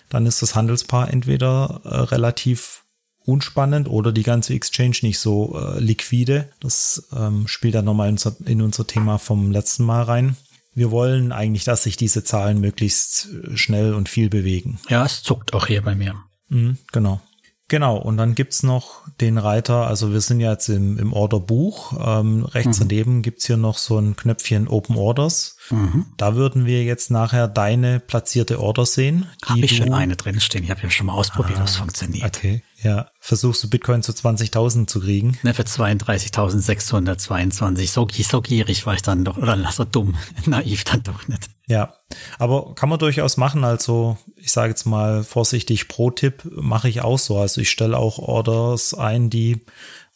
dann 0.09 0.27
ist 0.27 0.42
das 0.42 0.57
Handelspaar 0.57 1.12
entweder 1.12 1.81
äh, 1.85 1.95
relativ 1.95 2.83
unspannend 3.26 3.88
oder 3.88 4.12
die 4.12 4.22
ganze 4.22 4.54
Exchange 4.54 4.98
nicht 5.02 5.18
so 5.18 5.58
äh, 5.58 5.80
liquide. 5.80 6.48
Das 6.60 7.08
ähm, 7.14 7.46
spielt 7.46 7.74
dann 7.74 7.84
nochmal 7.84 8.08
in 8.08 8.14
unser, 8.14 8.36
in 8.46 8.62
unser 8.62 8.86
Thema 8.86 9.18
vom 9.18 9.50
letzten 9.50 9.84
Mal 9.84 10.02
rein. 10.02 10.36
wir 10.74 10.90
wollen 10.90 11.32
eigentlich, 11.32 11.64
dass 11.64 11.82
sich 11.82 11.96
diese 11.96 12.22
Zahlen 12.22 12.60
möglichst 12.60 13.28
äh, 13.28 13.56
schnell 13.56 13.94
und 13.94 14.08
viel 14.08 14.28
bewegen. 14.28 14.78
Ja, 14.88 15.04
es 15.04 15.22
zuckt 15.22 15.54
auch 15.54 15.66
hier 15.66 15.82
bei 15.82 15.94
mir. 15.94 16.14
Mhm, 16.48 16.78
genau. 16.92 17.20
Genau, 17.68 17.96
und 17.96 18.16
dann 18.16 18.36
gibt's 18.36 18.62
noch 18.62 19.02
den 19.20 19.38
Reiter, 19.38 19.88
also 19.88 20.12
wir 20.12 20.20
sind 20.20 20.38
ja 20.38 20.52
jetzt 20.52 20.68
im, 20.68 20.98
im 20.98 21.12
Orderbuch. 21.12 21.94
Ähm, 22.00 22.44
rechts 22.44 22.78
mhm. 22.78 22.88
daneben 22.88 23.22
gibt's 23.22 23.46
hier 23.46 23.56
noch 23.56 23.78
so 23.78 23.98
ein 23.98 24.14
Knöpfchen 24.14 24.68
Open 24.68 24.96
Orders. 24.96 25.56
Mhm. 25.70 26.07
Da 26.16 26.37
würden 26.37 26.64
wir 26.66 26.85
jetzt 26.85 27.11
nachher 27.11 27.48
deine 27.48 27.98
platzierte 28.00 28.61
Order 28.61 28.85
sehen. 28.87 29.26
Habe 29.44 29.61
ich 29.61 29.76
schon 29.76 29.92
eine 29.92 30.16
drin 30.16 30.40
stehen. 30.40 30.64
Ich 30.64 30.70
habe 30.70 30.81
ja 30.83 30.90
schon 30.90 31.07
mal 31.07 31.14
ausprobiert, 31.14 31.59
ah, 31.59 31.62
das 31.62 31.76
funktioniert. 31.76 32.37
Okay, 32.37 32.62
ja. 32.83 33.11
Versuchst 33.20 33.62
du 33.64 33.70
Bitcoin 33.70 34.02
zu 34.02 34.12
20.000 34.12 34.87
zu 34.87 35.00
kriegen? 35.00 35.38
Ne, 35.42 35.55
für 35.55 35.62
32.622. 35.62 37.90
So, 37.90 38.07
so 38.09 38.40
gierig 38.40 38.87
war 38.87 38.94
ich 38.94 39.02
dann 39.02 39.24
doch, 39.24 39.37
oder 39.37 39.59
so 39.72 39.85
dumm, 39.85 40.14
naiv 40.46 40.85
dann 40.85 41.02
doch 41.02 41.26
nicht. 41.29 41.50
Ja, 41.68 41.94
aber 42.38 42.76
kann 42.76 42.88
man 42.88 43.00
durchaus 43.00 43.37
machen. 43.37 43.64
Also 43.64 44.16
ich 44.37 44.52
sage 44.52 44.68
jetzt 44.70 44.87
mal 44.87 45.24
vorsichtig, 45.24 45.88
pro 45.88 46.12
Tipp 46.12 46.48
mache 46.52 46.88
ich 46.88 47.00
auch 47.00 47.18
so. 47.18 47.38
Also 47.38 47.61
ich 47.61 47.70
stelle 47.70 47.98
auch 47.98 48.18
Orders 48.18 48.94
ein, 48.94 49.31
die 49.31 49.64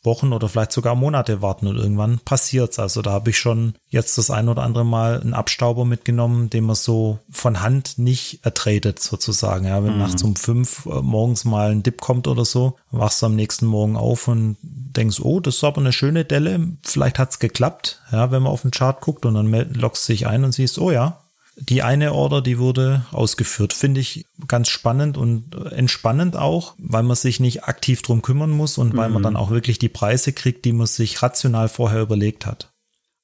Wochen 0.03 0.33
oder 0.33 0.49
vielleicht 0.49 0.73
sogar 0.73 0.95
Monate 0.95 1.43
warten 1.43 1.67
und 1.67 1.77
irgendwann 1.77 2.21
passiert's. 2.25 2.79
Also 2.79 3.03
da 3.03 3.11
habe 3.11 3.31
ich 3.31 3.39
schon 3.39 3.75
jetzt 3.89 4.17
das 4.17 4.31
ein 4.31 4.49
oder 4.49 4.63
andere 4.63 4.85
Mal 4.85 5.21
einen 5.21 5.35
Abstauber 5.35 5.85
mitgenommen, 5.85 6.49
den 6.49 6.65
man 6.65 6.77
so 6.77 7.19
von 7.31 7.61
Hand 7.61 7.99
nicht 7.99 8.45
ertradet 8.45 9.01
sozusagen. 9.01 9.67
Ja, 9.67 9.85
wenn 9.85 9.95
mhm. 9.95 9.99
nachts 9.99 10.23
um 10.23 10.37
fünf 10.37 10.87
äh, 10.87 11.03
morgens 11.03 11.45
mal 11.45 11.71
ein 11.71 11.83
Dip 11.83 12.01
kommt 12.01 12.29
oder 12.29 12.45
so, 12.45 12.77
wachst 12.91 13.21
du 13.21 13.27
am 13.27 13.37
nächsten 13.37 13.67
Morgen 13.67 13.97
auf 13.97 14.29
und 14.29 14.57
denkst, 14.63 15.21
oh, 15.21 15.41
das 15.41 15.57
ist 15.57 15.65
aber 15.65 15.81
eine 15.81 15.93
schöne 15.93 16.25
Delle. 16.25 16.69
Vielleicht 16.83 17.19
hat's 17.19 17.39
geklappt. 17.39 18.01
Ja, 18.11 18.31
wenn 18.31 18.43
man 18.43 18.53
auf 18.53 18.63
den 18.63 18.71
Chart 18.71 19.01
guckt 19.01 19.27
und 19.27 19.35
dann 19.35 19.51
loggst 19.75 20.09
du 20.09 20.13
dich 20.13 20.27
ein 20.27 20.45
und 20.45 20.53
siehst, 20.53 20.79
oh 20.79 20.91
ja, 20.91 21.20
die 21.61 21.83
eine 21.83 22.15
Order, 22.15 22.41
die 22.41 22.59
wurde 22.59 23.05
ausgeführt. 23.13 23.73
Finde 23.73 24.01
ich 24.01 24.27
ganz 24.49 24.69
spannend 24.69 25.17
und 25.17 25.55
entspannend 25.73 26.37
auch, 26.37 26.75
weil 26.79 27.03
man 27.03 27.17
sich 27.17 27.39
nicht 27.39 27.65
aktiv 27.65 28.03
drum 28.03 28.23
kümmern 28.23 28.51
muss 28.51 28.79
und 28.79 28.95
mhm. 28.95 28.97
weil 28.97 29.11
man 29.11 29.21
mhm. 29.21 29.25
dann 29.25 29.37
auch 29.37 29.51
wirklich 29.51 29.79
die 29.79 29.89
Preise 29.89 30.33
kriegt, 30.33 30.65
die 30.65 30.73
man 30.73 30.87
sich 30.87 31.23
rational 31.23 31.69
vorher 31.69 32.01
überlegt 32.01 32.47
hat. 32.47 32.73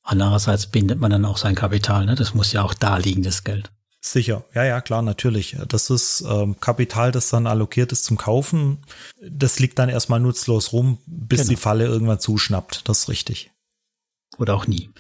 Andererseits 0.03 0.67
bindet 0.67 1.01
man 1.01 1.11
dann 1.11 1.25
auch 1.25 1.39
sein 1.39 1.57
Kapital, 1.57 2.07
ne? 2.07 2.15
Das 2.15 2.35
muss 2.35 2.53
ja 2.53 2.63
auch 2.63 2.75
da 2.75 2.97
liegen, 2.99 3.23
das 3.23 3.43
Geld. 3.43 3.73
Sicher, 4.01 4.45
ja, 4.55 4.65
ja, 4.65 4.81
klar, 4.81 5.03
natürlich. 5.03 5.57
Das 5.67 5.91
ist 5.91 6.25
ähm, 6.29 6.61
Kapital, 6.61 7.11
das 7.11 7.29
dann 7.31 7.49
allokiert 7.49 7.91
ist 7.91 8.05
zum 8.05 8.17
Kaufen. 8.17 8.79
Das 9.21 9.59
liegt 9.59 9.81
dann 9.81 9.89
erstmal 9.89 10.21
nutzlos 10.21 10.73
rum, 10.73 10.99
bis 11.07 11.41
genau. 11.41 11.51
die 11.51 11.57
Falle 11.57 11.87
irgendwann 11.87 12.21
zuschnappt. 12.21 12.89
Das 12.89 13.01
ist 13.01 13.09
richtig. 13.09 13.51
Oder 14.39 14.55
auch 14.55 14.69
nie. 14.69 14.91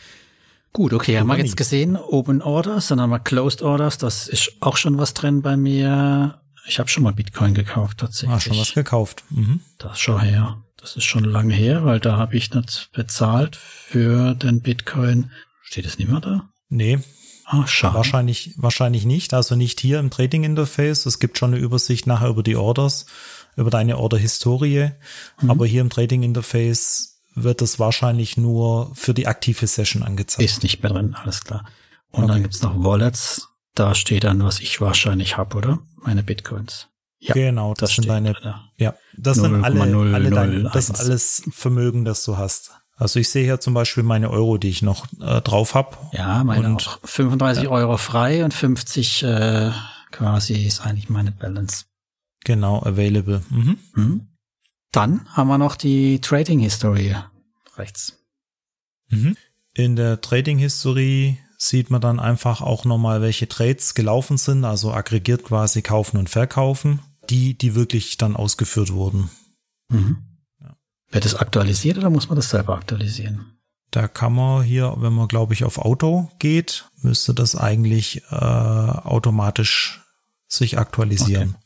Gut, 0.77 0.93
okay, 0.93 1.19
haben 1.19 1.29
wir 1.29 1.39
jetzt 1.39 1.57
gesehen, 1.57 1.97
Open 1.97 2.43
Orders, 2.43 2.89
dann 2.89 3.01
haben 3.01 3.09
wir 3.09 3.19
Closed 3.19 3.63
Orders, 3.63 3.97
das 3.97 4.29
ist 4.29 4.53
auch 4.61 4.77
schon 4.77 4.99
was 4.99 5.15
drin 5.15 5.41
bei 5.41 5.57
mir. 5.57 6.39
Ich 6.67 6.79
habe 6.79 6.91
schon 6.91 7.03
mal 7.03 7.15
Bitcoin 7.15 7.55
gekauft 7.55 7.97
tatsächlich. 7.97 8.37
Ah, 8.37 8.41
schon 8.41 8.59
was 8.59 8.75
gekauft. 8.75 9.25
Mhm. 9.31 9.61
Das 9.79 9.99
schon 9.99 10.21
her. 10.21 10.63
Das 10.77 10.95
ist 10.95 11.05
schon 11.05 11.25
lange 11.25 11.55
her, 11.55 11.87
weil 11.87 11.99
da 11.99 12.19
habe 12.19 12.37
ich 12.37 12.53
nicht 12.53 12.91
bezahlt 12.93 13.57
für 13.57 14.35
den 14.35 14.61
Bitcoin. 14.61 15.31
Steht 15.63 15.87
es 15.87 15.99
nicht 15.99 16.11
mehr 16.11 16.21
da? 16.21 16.51
Nee. 16.69 16.99
Ah, 17.47 17.67
schade. 17.67 17.95
Wahrscheinlich, 17.95 18.53
wahrscheinlich 18.59 19.07
nicht. 19.07 19.33
Also 19.33 19.57
nicht 19.57 19.81
hier 19.81 19.99
im 19.99 20.11
Trading 20.11 20.45
Interface. 20.45 21.07
Es 21.07 21.19
gibt 21.19 21.39
schon 21.39 21.55
eine 21.55 21.63
Übersicht 21.63 22.07
nachher 22.07 22.29
über 22.29 22.43
die 22.43 22.57
Orders, 22.57 23.07
über 23.57 23.71
deine 23.71 23.97
Order-Historie. 23.97 24.91
Mhm. 25.41 25.51
Aber 25.51 25.65
hier 25.65 25.81
im 25.81 25.89
Trading 25.89 26.23
Interface 26.23 27.16
wird 27.37 27.63
es 27.63 27.79
wahrscheinlich 27.79 28.37
nur 28.37 28.91
für 28.95 29.15
die 29.15 29.29
aktive 29.29 29.67
Session 29.67 30.03
angezeigt. 30.03 30.43
Ist 30.43 30.63
nicht 30.63 30.83
mehr 30.83 30.93
drin, 30.93 31.15
alles 31.15 31.45
klar. 31.45 31.65
Und 32.11 32.25
okay. 32.25 32.33
dann 32.33 32.43
gibt's 32.43 32.63
noch 32.63 32.83
Wallets. 32.83 33.49
Da 33.75 33.95
steht 33.95 34.25
dann, 34.25 34.43
was 34.43 34.59
ich 34.61 34.81
wahrscheinlich 34.81 35.37
habe, 35.37 35.57
oder? 35.57 35.79
Meine 36.03 36.23
Bitcoins. 36.23 36.89
Ja, 37.19 37.35
genau, 37.35 37.75
das, 37.75 37.91
das 37.91 37.97
sind 37.97 38.09
deine, 38.09 38.33
drin. 38.33 38.55
ja, 38.77 38.95
das 39.17 39.37
0, 39.37 39.51
sind 39.51 39.65
alle, 39.65 39.87
0, 39.87 40.15
alle 40.15 40.31
0, 40.31 40.35
deine, 40.35 40.63
das 40.71 40.91
alles 40.91 41.43
Vermögen, 41.51 42.05
das 42.05 42.25
du 42.25 42.37
hast. 42.37 42.73
Also 42.97 43.21
ich 43.21 43.29
sehe 43.29 43.45
hier 43.45 43.61
zum 43.61 43.75
Beispiel 43.75 44.03
meine 44.03 44.31
Euro, 44.31 44.57
die 44.57 44.69
ich 44.69 44.81
noch 44.81 45.07
äh, 45.21 45.43
drauf 45.43 45.75
habe. 45.75 45.97
Ja, 46.13 46.43
meine 46.45 46.69
und, 46.69 46.87
auch 46.87 46.99
35 47.05 47.65
ja. 47.65 47.71
Euro 47.71 47.99
frei 47.99 48.45
und 48.45 48.55
50 48.55 49.23
äh, 49.23 49.71
quasi 50.11 50.65
ist 50.65 50.81
eigentlich 50.81 51.11
meine 51.11 51.33
Balance. 51.33 51.85
Genau, 52.45 52.81
available. 52.83 53.43
Mhm. 53.51 53.79
Mhm. 53.95 54.29
Dann 54.97 55.29
haben 55.29 55.49
wir 55.49 55.59
noch 55.59 55.77
die 55.77 56.23
Trading 56.23 56.59
History 56.59 57.15
rechts. 57.77 58.19
Mhm. 59.11 59.37
In 59.75 59.95
der 59.95 60.23
Trading 60.23 60.57
History 60.57 61.39
sieht 61.59 61.91
man 61.91 62.01
dann 62.01 62.19
einfach 62.19 62.63
auch 62.63 62.87
nochmal, 62.87 63.21
welche 63.21 63.47
Trades 63.47 63.95
gelaufen 63.95 64.39
sind, 64.39 64.65
also 64.65 64.95
aggregiert 64.95 65.45
quasi 65.45 65.83
kaufen 65.83 66.17
und 66.17 66.31
verkaufen, 66.31 67.01
die, 67.29 67.59
die 67.59 67.75
wirklich 67.75 68.17
dann 68.17 68.37
ausgeführt 68.37 68.91
wurden. 68.91 69.29
Mhm. 69.91 70.17
Ja. 70.63 70.75
Wird 71.11 71.27
das 71.27 71.35
aktualisiert 71.35 71.99
oder 71.99 72.09
muss 72.09 72.31
man 72.31 72.37
das 72.37 72.49
selber 72.49 72.75
aktualisieren? 72.77 73.59
Da 73.91 74.09
kann 74.09 74.33
man 74.33 74.63
hier, 74.63 74.95
wenn 74.97 75.13
man 75.13 75.29
glaube 75.29 75.53
ich 75.53 75.65
auf 75.65 75.77
Auto 75.77 76.31
geht, 76.39 76.91
müsste 77.03 77.35
das 77.35 77.55
eigentlich 77.55 78.23
äh, 78.31 78.35
automatisch 78.35 80.03
sich 80.49 80.79
aktualisieren. 80.79 81.57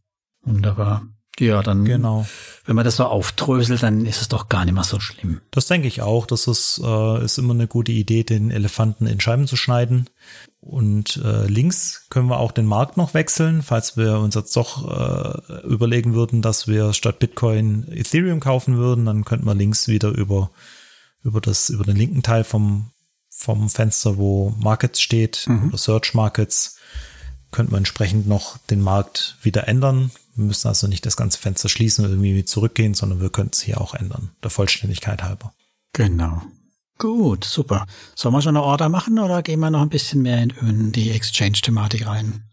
Okay. 0.42 0.52
Wunderbar. 0.52 1.06
Ja, 1.40 1.62
dann, 1.62 1.84
genau. 1.84 2.26
wenn 2.66 2.76
man 2.76 2.84
das 2.84 2.96
so 2.96 3.04
aufdröselt, 3.04 3.82
dann 3.82 4.04
ist 4.04 4.20
es 4.20 4.28
doch 4.28 4.48
gar 4.48 4.64
nicht 4.64 4.74
mehr 4.74 4.84
so 4.84 5.00
schlimm. 5.00 5.40
Das 5.50 5.66
denke 5.66 5.88
ich 5.88 6.02
auch. 6.02 6.26
Das 6.26 6.46
ist, 6.46 6.80
äh, 6.84 7.24
ist 7.24 7.38
immer 7.38 7.54
eine 7.54 7.66
gute 7.66 7.92
Idee, 7.92 8.22
den 8.22 8.50
Elefanten 8.50 9.06
in 9.06 9.20
Scheiben 9.20 9.46
zu 9.46 9.56
schneiden. 9.56 10.08
Und 10.60 11.16
äh, 11.24 11.46
links 11.46 12.06
können 12.10 12.28
wir 12.28 12.38
auch 12.38 12.52
den 12.52 12.66
Markt 12.66 12.98
noch 12.98 13.14
wechseln, 13.14 13.62
falls 13.62 13.96
wir 13.96 14.18
uns 14.18 14.34
jetzt 14.34 14.54
doch 14.54 14.86
äh, 14.86 15.66
überlegen 15.66 16.12
würden, 16.12 16.42
dass 16.42 16.68
wir 16.68 16.92
statt 16.92 17.18
Bitcoin 17.18 17.88
Ethereum 17.90 18.40
kaufen 18.40 18.76
würden, 18.76 19.06
dann 19.06 19.24
könnten 19.24 19.46
wir 19.46 19.54
links 19.54 19.88
wieder 19.88 20.10
über, 20.10 20.50
über 21.24 21.40
das, 21.40 21.70
über 21.70 21.84
den 21.84 21.96
linken 21.96 22.22
Teil 22.22 22.44
vom, 22.44 22.90
vom 23.30 23.70
Fenster, 23.70 24.18
wo 24.18 24.54
Markets 24.58 25.00
steht, 25.00 25.46
mhm. 25.48 25.68
oder 25.68 25.78
Search 25.78 26.12
Markets, 26.12 26.76
könnten 27.52 27.72
wir 27.72 27.78
entsprechend 27.78 28.28
noch 28.28 28.58
den 28.58 28.82
Markt 28.82 29.38
wieder 29.42 29.66
ändern. 29.66 30.10
Wir 30.34 30.44
müssen 30.44 30.68
also 30.68 30.86
nicht 30.86 31.04
das 31.06 31.16
ganze 31.16 31.38
Fenster 31.38 31.68
schließen 31.68 32.04
und 32.04 32.10
irgendwie 32.10 32.44
zurückgehen, 32.44 32.94
sondern 32.94 33.20
wir 33.20 33.30
können 33.30 33.50
es 33.52 33.60
hier 33.60 33.80
auch 33.80 33.94
ändern, 33.94 34.30
der 34.42 34.50
Vollständigkeit 34.50 35.22
halber. 35.22 35.52
Genau. 35.92 36.42
Gut, 36.98 37.44
super. 37.44 37.86
Sollen 38.14 38.34
wir 38.34 38.42
schon 38.42 38.56
eine 38.56 38.64
Order 38.64 38.88
machen 38.88 39.18
oder 39.18 39.42
gehen 39.42 39.60
wir 39.60 39.70
noch 39.70 39.80
ein 39.80 39.88
bisschen 39.88 40.22
mehr 40.22 40.42
in, 40.42 40.50
in 40.50 40.92
die 40.92 41.10
Exchange-Thematik 41.10 42.06
rein? 42.06 42.44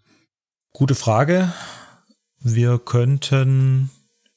Gute 0.72 0.96
Frage. 0.96 1.52
Wir 2.40 2.80
könnten 2.80 3.90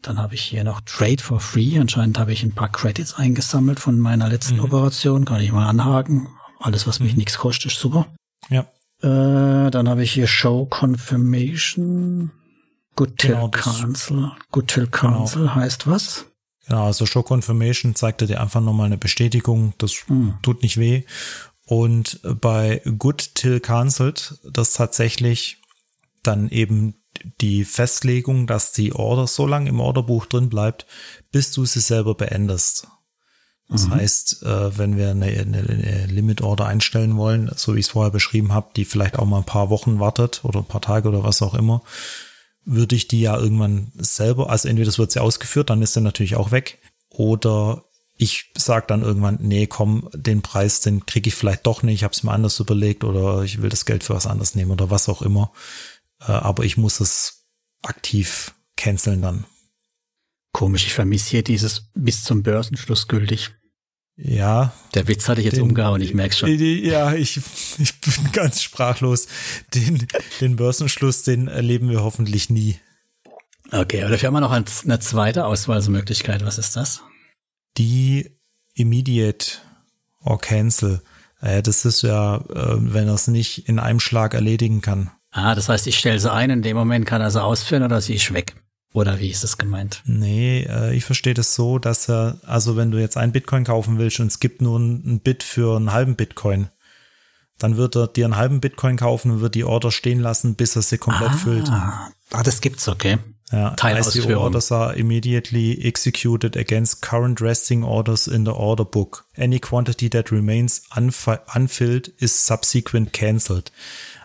Dann 0.02 0.18
habe 0.18 0.36
ich 0.36 0.44
hier 0.44 0.64
noch 0.64 0.82
Trade 0.82 1.22
for 1.22 1.40
Free. 1.40 1.80
Anscheinend 1.80 2.20
habe 2.20 2.34
ich 2.34 2.44
ein 2.44 2.54
paar 2.54 2.72
Credits 2.72 3.14
eingesammelt 3.14 3.80
von 3.80 4.00
meiner 4.00 4.28
letzten 4.28 4.56
mhm. 4.56 4.66
Operation. 4.66 5.26
Kann 5.26 5.42
ich 5.42 5.52
mal 5.52 5.68
anhaken. 5.68 6.28
Alles, 6.60 6.88
was 6.88 7.00
mich 7.00 7.14
mhm. 7.14 7.20
nichts 7.20 7.38
kostet, 7.38 7.72
ist 7.72 7.80
super. 7.80 8.08
Ja. 8.50 8.66
Äh, 9.04 9.70
dann 9.70 9.90
habe 9.90 10.04
ich 10.04 10.14
hier 10.14 10.28
Show 10.28 10.66
Confirmation. 10.66 12.32
Good 12.96 13.18
Till 13.18 13.32
genau, 13.32 13.50
Cancel. 13.50 14.32
Good 14.52 14.68
Till 14.70 14.88
genau. 14.88 15.18
Cancel 15.18 15.42
genau. 15.42 15.56
heißt 15.56 15.88
was? 15.88 16.26
Genau, 16.68 16.86
also 16.86 17.06
Show 17.06 17.22
Confirmation 17.22 17.96
zeigte 17.96 18.28
dir 18.28 18.40
einfach 18.40 18.62
nochmal 18.62 18.86
eine 18.86 18.98
Bestätigung. 18.98 19.74
Das 19.78 19.92
hm. 20.08 20.36
tut 20.42 20.64
nicht 20.64 20.78
weh. 20.78 21.04
Und 21.66 22.22
bei 22.24 22.82
Good 22.98 23.36
Till 23.36 23.60
Cancelled, 23.60 24.40
das 24.50 24.74
tatsächlich 24.74 25.62
dann 26.22 26.50
eben 26.50 26.96
die 27.42 27.66
Festlegung, 27.66 28.48
dass 28.48 28.72
die 28.72 28.94
Order 28.94 29.28
so 29.28 29.46
lange 29.46 29.70
im 29.70 29.82
Orderbuch 29.82 30.26
drin 30.26 30.50
bleibt, 30.50 30.86
bis 31.32 31.52
du 31.52 31.66
sie 31.66 31.82
selber 31.82 32.16
beendest. 32.16 32.88
Das 33.70 33.88
mhm. 33.88 33.96
heißt, 33.96 34.44
äh, 34.44 34.78
wenn 34.78 34.98
wir 34.98 35.12
eine, 35.12 35.26
eine, 35.26 35.58
eine 35.58 36.06
Limit 36.08 36.42
Order 36.42 36.66
einstellen 36.66 37.18
wollen, 37.18 37.52
so 37.56 37.76
wie 37.76 37.80
ich 37.80 37.88
es 37.88 37.92
vorher 37.92 38.12
beschrieben 38.12 38.54
habe, 38.54 38.72
die 38.76 38.86
vielleicht 38.86 39.18
auch 39.18 39.26
mal 39.26 39.40
ein 39.40 39.46
paar 39.46 39.70
Wochen 39.70 40.00
wartet 40.00 40.42
oder 40.44 40.60
ein 40.60 40.66
paar 40.66 40.82
Tage 40.82 41.08
oder 41.08 41.24
was 41.24 41.42
auch 41.42 41.54
immer, 41.54 41.82
würde 42.66 42.96
ich 42.96 43.08
die 43.08 43.22
ja 43.22 43.38
irgendwann 43.38 43.92
selber, 43.96 44.50
also 44.50 44.68
entweder 44.68 44.86
das 44.86 45.00
wird 45.00 45.12
sie 45.12 45.22
ausgeführt, 45.22 45.70
dann 45.70 45.82
ist 45.82 45.94
sie 45.94 46.02
natürlich 46.02 46.36
auch 46.36 46.52
weg, 46.52 46.80
oder 47.10 47.84
ich 48.16 48.52
sage 48.56 48.86
dann 48.88 49.02
irgendwann, 49.02 49.40
nee, 49.42 49.68
komm, 49.68 50.10
den 50.14 50.42
Preis, 50.42 50.80
den 50.82 51.06
kriege 51.06 51.28
ich 51.28 51.36
vielleicht 51.36 51.66
doch 51.66 51.84
nicht, 51.84 51.96
ich 51.96 52.04
habe 52.04 52.14
es 52.14 52.24
mir 52.24 52.32
anders 52.32 52.60
überlegt 52.60 53.04
oder 53.04 53.44
ich 53.44 53.62
will 53.62 53.70
das 53.70 53.86
Geld 53.86 54.04
für 54.04 54.14
was 54.14 54.28
anderes 54.28 54.56
nehmen 54.56 54.72
oder 54.72 54.90
was 54.90 55.10
auch 55.10 55.22
immer. 55.22 55.52
Äh, 56.22 56.32
aber 56.32 56.64
ich 56.64 56.78
muss 56.78 57.00
es 57.00 57.46
aktiv 57.82 58.54
canceln 58.78 59.22
dann. 59.22 59.46
Komisch, 60.54 60.86
ich 60.86 60.94
vermisse 60.94 61.32
hier 61.32 61.44
dieses 61.44 61.90
bis 61.96 62.24
zum 62.24 62.44
Börsenschluss 62.44 63.08
gültig. 63.08 63.52
Ja. 64.16 64.72
Der 64.94 65.08
Witz 65.08 65.28
hatte 65.28 65.42
ich 65.42 65.46
jetzt 65.46 65.58
den, 65.58 65.64
umgehauen, 65.64 66.00
ich 66.00 66.14
merke 66.14 66.36
schon. 66.36 66.50
Ja, 66.50 67.14
ich, 67.14 67.42
ich 67.80 68.00
bin 68.00 68.32
ganz 68.32 68.62
sprachlos. 68.62 69.28
Den, 69.74 70.08
den 70.40 70.56
Börsenschluss, 70.56 71.24
den 71.24 71.48
erleben 71.48 71.90
wir 71.90 72.04
hoffentlich 72.04 72.52
nie. 72.52 72.80
Okay, 73.72 74.02
aber 74.02 74.12
dafür 74.12 74.28
haben 74.28 74.36
wir 74.36 74.42
noch 74.42 74.52
eine 74.52 75.00
zweite 75.00 75.46
Auswahlmöglichkeit. 75.46 76.46
Was 76.46 76.60
ist 76.60 76.76
das? 76.76 77.02
Die 77.78 78.30
Immediate 78.76 79.58
or 80.22 80.40
Cancel. 80.40 81.02
Äh, 81.42 81.64
das 81.64 81.84
ist 81.84 82.04
ja, 82.04 82.38
äh, 82.38 82.76
wenn 82.78 83.08
er 83.08 83.16
es 83.16 83.28
nicht 83.28 83.68
in 83.68 83.80
einem 83.80 84.00
Schlag 84.00 84.36
erledigen 84.36 84.82
kann. 84.82 85.10
Ah, 85.32 85.56
das 85.56 85.70
heißt, 85.70 85.88
ich 85.88 85.98
stelle 85.98 86.20
sie 86.20 86.32
ein, 86.32 86.52
in 86.52 86.62
dem 86.62 86.78
Moment 86.78 87.08
kann 87.08 87.22
er 87.22 87.32
sie 87.32 87.42
ausführen 87.42 87.82
oder 87.82 88.00
sie 88.00 88.14
ist 88.14 88.32
weg. 88.32 88.56
Oder 88.94 89.20
wie 89.20 89.30
ist 89.30 89.44
es 89.44 89.58
gemeint? 89.58 90.04
Nee, 90.06 90.68
äh, 90.70 90.94
ich 90.96 91.04
verstehe 91.04 91.34
das 91.34 91.56
so, 91.56 91.80
dass 91.80 92.08
er, 92.08 92.40
also 92.46 92.78
wenn 92.78 92.92
du 92.92 93.00
jetzt 93.00 93.18
einen 93.18 93.32
Bitcoin 93.32 93.64
kaufen 93.64 93.98
willst 93.98 94.20
und 94.20 94.28
es 94.28 94.40
gibt 94.40 94.62
nur 94.62 94.80
ein 94.80 95.20
Bit 95.20 95.42
für 95.42 95.76
einen 95.76 95.92
halben 95.92 96.16
Bitcoin, 96.16 96.70
dann 97.58 97.76
wird 97.76 97.96
er 97.96 98.08
dir 98.08 98.26
einen 98.26 98.38
halben 98.38 98.62
Bitcoin 98.62 98.98
kaufen 98.98 99.32
und 99.32 99.42
wird 99.42 99.56
die 99.56 99.64
Order 99.64 99.92
stehen 99.92 100.20
lassen, 100.20 100.56
bis 100.56 100.76
er 100.76 100.84
sie 100.84 101.00
komplett 101.00 101.32
ah, 101.32 101.38
füllt. 101.38 101.70
Ah, 101.70 102.12
das 102.44 102.62
gibt's, 102.62 102.88
okay. 102.88 103.18
Ja, 103.52 103.72
Teilausführung. 103.72 104.38
orders 104.38 104.72
are 104.72 104.96
immediately 104.96 105.80
executed 105.86 106.58
against 106.58 107.04
current 107.04 107.40
resting 107.40 107.84
orders 107.84 108.26
in 108.26 108.46
the 108.46 108.52
order 108.52 108.84
book. 108.84 109.26
Any 109.38 109.60
quantity 109.60 110.10
that 110.10 110.32
remains 110.32 110.82
unfilled 110.96 112.12
is 112.18 112.34
subsequent 112.34 113.14
cancelled. 113.14 113.72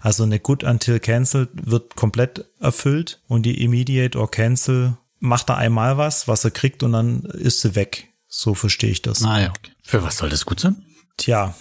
Also 0.01 0.23
eine 0.23 0.39
Good 0.39 0.65
Until 0.65 1.01
Cancelled 1.01 1.51
wird 1.55 1.97
komplett 1.97 2.45
erfüllt 2.61 3.21
und 3.29 3.43
die 3.43 3.63
Immediate 3.63 4.19
or 4.19 4.31
Cancel 4.31 4.97
macht 5.21 5.49
da 5.49 5.57
einmal 5.57 5.99
was, 5.99 6.29
was 6.29 6.45
er 6.45 6.51
kriegt 6.51 6.83
und 6.83 6.93
dann 6.93 7.23
ist 7.23 7.61
sie 7.61 7.75
weg. 7.75 8.09
So 8.29 8.55
verstehe 8.55 8.91
ich 8.91 9.03
das. 9.03 9.25
Ah 9.25 9.41
ja, 9.41 9.49
okay. 9.51 9.73
Für 9.83 10.03
was 10.03 10.19
soll 10.19 10.29
das 10.29 10.45
gut 10.45 10.61
sein? 10.61 10.85
Tja, 11.17 11.55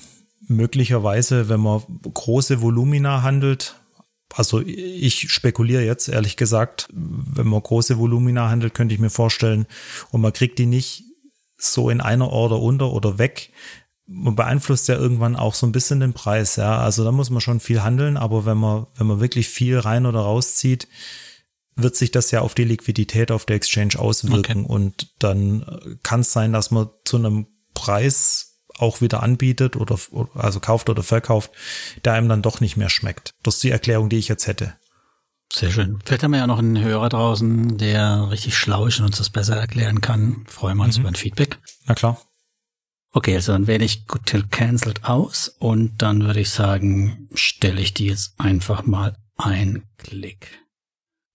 möglicherweise, 0.47 1.49
wenn 1.49 1.61
man 1.61 1.81
große 2.13 2.61
Volumina 2.61 3.23
handelt, 3.23 3.75
also 4.33 4.61
ich 4.61 5.31
spekuliere 5.31 5.83
jetzt, 5.83 6.09
ehrlich 6.09 6.37
gesagt, 6.37 6.89
wenn 6.91 7.47
man 7.47 7.61
große 7.61 7.97
Volumina 7.97 8.49
handelt, 8.49 8.73
könnte 8.73 8.93
ich 8.93 8.99
mir 8.99 9.09
vorstellen, 9.09 9.65
und 10.11 10.21
man 10.21 10.33
kriegt 10.33 10.59
die 10.59 10.65
nicht 10.65 11.03
so 11.57 11.89
in 11.89 12.01
einer 12.01 12.29
Order 12.29 12.59
unter 12.59 12.91
oder 12.91 13.17
weg, 13.17 13.51
man 14.07 14.35
beeinflusst 14.35 14.87
ja 14.87 14.95
irgendwann 14.95 15.35
auch 15.35 15.53
so 15.53 15.67
ein 15.67 15.71
bisschen 15.71 15.99
den 15.99 16.13
Preis, 16.13 16.55
ja. 16.55 16.79
Also 16.79 17.03
da 17.03 17.11
muss 17.11 17.29
man 17.29 17.41
schon 17.41 17.59
viel 17.59 17.83
handeln, 17.83 18.17
aber 18.17 18.45
wenn 18.45 18.57
man, 18.57 18.87
wenn 18.95 19.07
man 19.07 19.19
wirklich 19.19 19.49
viel 19.49 19.77
rein 19.77 20.05
oder 20.05 20.21
rauszieht, 20.21 20.87
wird 21.75 21.95
sich 21.95 22.11
das 22.11 22.31
ja 22.31 22.41
auf 22.41 22.55
die 22.55 22.63
Liquidität 22.63 23.31
auf 23.31 23.45
der 23.45 23.57
Exchange 23.57 23.99
auswirken. 23.99 24.63
Okay. 24.63 24.73
Und 24.73 25.13
dann 25.19 25.99
kann 26.03 26.21
es 26.21 26.31
sein, 26.31 26.53
dass 26.53 26.71
man 26.71 26.89
zu 27.05 27.17
einem 27.17 27.47
Preis 27.73 28.63
auch 28.79 29.01
wieder 29.01 29.23
anbietet 29.23 29.75
oder 29.75 29.97
also 30.35 30.59
kauft 30.59 30.89
oder 30.89 31.03
verkauft, 31.03 31.51
der 32.05 32.13
einem 32.13 32.29
dann 32.29 32.41
doch 32.41 32.61
nicht 32.61 32.77
mehr 32.77 32.89
schmeckt. 32.89 33.31
Das 33.43 33.55
ist 33.55 33.63
die 33.63 33.71
Erklärung, 33.71 34.09
die 34.09 34.17
ich 34.17 34.27
jetzt 34.27 34.47
hätte. 34.47 34.75
Sehr 35.51 35.71
schön. 35.71 35.99
Vielleicht 36.03 36.23
haben 36.23 36.31
wir 36.31 36.39
ja 36.39 36.47
noch 36.47 36.59
einen 36.59 36.79
Hörer 36.79 37.09
draußen, 37.09 37.77
der 37.77 38.29
richtig 38.31 38.57
schlau 38.57 38.85
ist 38.87 38.99
und 38.99 39.05
uns 39.05 39.17
das 39.17 39.29
besser 39.29 39.55
erklären 39.55 40.01
kann. 40.01 40.45
Freuen 40.47 40.77
wir 40.77 40.83
uns 40.83 40.97
mhm. 40.97 41.01
über 41.01 41.09
ein 41.09 41.15
Feedback. 41.15 41.57
Na 41.85 41.95
klar. 41.95 42.21
Okay, 43.11 43.35
also 43.35 43.53
dann 43.53 43.67
wähle 43.67 43.85
ich 43.85 44.05
Good 44.05 44.25
Till 44.25 44.47
Cancelled 44.47 45.05
aus 45.05 45.49
und 45.59 46.01
dann 46.01 46.23
würde 46.23 46.41
ich 46.41 46.49
sagen, 46.49 47.29
stelle 47.33 47.81
ich 47.81 47.93
die 47.93 48.07
jetzt 48.07 48.39
einfach 48.39 48.85
mal 48.85 49.15
ein 49.37 49.87
Klick. 49.97 50.63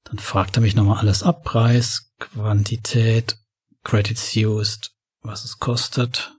Dann 0.05 0.19
fragt 0.19 0.57
er 0.57 0.63
mich 0.63 0.75
nochmal 0.75 0.99
alles 0.99 1.23
ab. 1.23 1.45
Preis, 1.45 2.13
Quantität, 2.19 3.39
Credits 3.83 4.37
used, 4.37 4.93
was 5.23 5.45
es 5.45 5.59
kostet. 5.59 6.37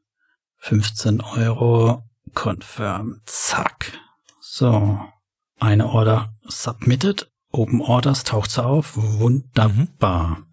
15 0.60 1.22
Euro, 1.22 2.04
confirm, 2.34 3.22
zack. 3.26 4.00
So, 4.40 5.00
eine 5.60 5.88
Order 5.88 6.34
submitted, 6.48 7.30
Open 7.52 7.82
Orders 7.82 8.24
taucht 8.24 8.50
sie 8.50 8.64
auf, 8.64 8.94
wunderbar. 8.96 10.30
Mhm. 10.30 10.46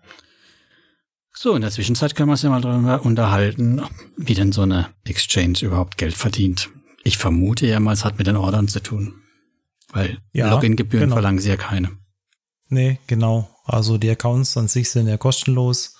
So, 1.42 1.54
in 1.54 1.62
der 1.62 1.70
Zwischenzeit 1.70 2.14
können 2.14 2.28
wir 2.28 2.32
uns 2.32 2.42
ja 2.42 2.50
mal 2.50 2.60
darüber 2.60 3.02
unterhalten, 3.02 3.80
wie 4.18 4.34
denn 4.34 4.52
so 4.52 4.60
eine 4.60 4.90
Exchange 5.04 5.60
überhaupt 5.62 5.96
Geld 5.96 6.12
verdient. 6.12 6.68
Ich 7.02 7.16
vermute 7.16 7.66
ja 7.66 7.80
mal, 7.80 7.94
es 7.94 8.04
hat 8.04 8.18
mit 8.18 8.26
den 8.26 8.36
Ordern 8.36 8.68
zu 8.68 8.82
tun. 8.82 9.14
Weil 9.88 10.18
ja, 10.34 10.50
Login-Gebühren 10.50 11.04
genau. 11.04 11.14
verlangen 11.14 11.38
sie 11.38 11.48
ja 11.48 11.56
keine. 11.56 11.92
Nee, 12.68 12.98
genau. 13.06 13.48
Also 13.64 13.96
die 13.96 14.10
Accounts 14.10 14.58
an 14.58 14.68
sich 14.68 14.90
sind 14.90 15.06
ja 15.06 15.16
kostenlos. 15.16 15.94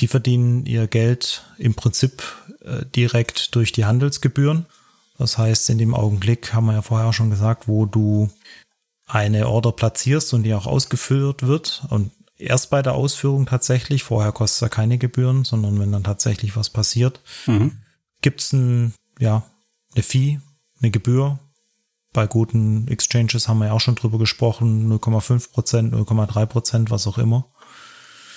Die 0.00 0.08
verdienen 0.08 0.64
ihr 0.64 0.86
Geld 0.86 1.44
im 1.58 1.74
Prinzip 1.74 2.22
äh, 2.62 2.86
direkt 2.86 3.54
durch 3.54 3.72
die 3.72 3.84
Handelsgebühren. 3.84 4.64
Das 5.18 5.36
heißt, 5.36 5.68
in 5.68 5.76
dem 5.76 5.94
Augenblick 5.94 6.54
haben 6.54 6.64
wir 6.64 6.72
ja 6.72 6.80
vorher 6.80 7.12
schon 7.12 7.28
gesagt, 7.28 7.68
wo 7.68 7.84
du 7.84 8.30
eine 9.04 9.46
Order 9.46 9.72
platzierst 9.72 10.32
und 10.32 10.44
die 10.44 10.54
auch 10.54 10.66
ausgeführt 10.66 11.46
wird 11.46 11.84
und 11.90 12.12
erst 12.38 12.70
bei 12.70 12.82
der 12.82 12.94
Ausführung 12.94 13.46
tatsächlich. 13.46 14.02
Vorher 14.04 14.32
kostet 14.32 14.62
er 14.62 14.68
keine 14.68 14.98
Gebühren, 14.98 15.44
sondern 15.44 15.78
wenn 15.78 15.92
dann 15.92 16.04
tatsächlich 16.04 16.56
was 16.56 16.70
passiert, 16.70 17.20
mhm. 17.46 17.78
gibt 18.22 18.40
es 18.40 18.52
ein, 18.52 18.94
ja, 19.18 19.44
eine 19.94 20.02
Fee, 20.02 20.40
eine 20.80 20.90
Gebühr. 20.90 21.38
Bei 22.12 22.26
guten 22.26 22.88
Exchanges 22.88 23.48
haben 23.48 23.58
wir 23.58 23.66
ja 23.66 23.72
auch 23.72 23.80
schon 23.80 23.94
drüber 23.94 24.18
gesprochen, 24.18 24.90
0,5 24.90 25.52
Prozent, 25.52 25.94
0,3 25.94 26.46
Prozent, 26.46 26.90
was 26.90 27.06
auch 27.06 27.18
immer. 27.18 27.46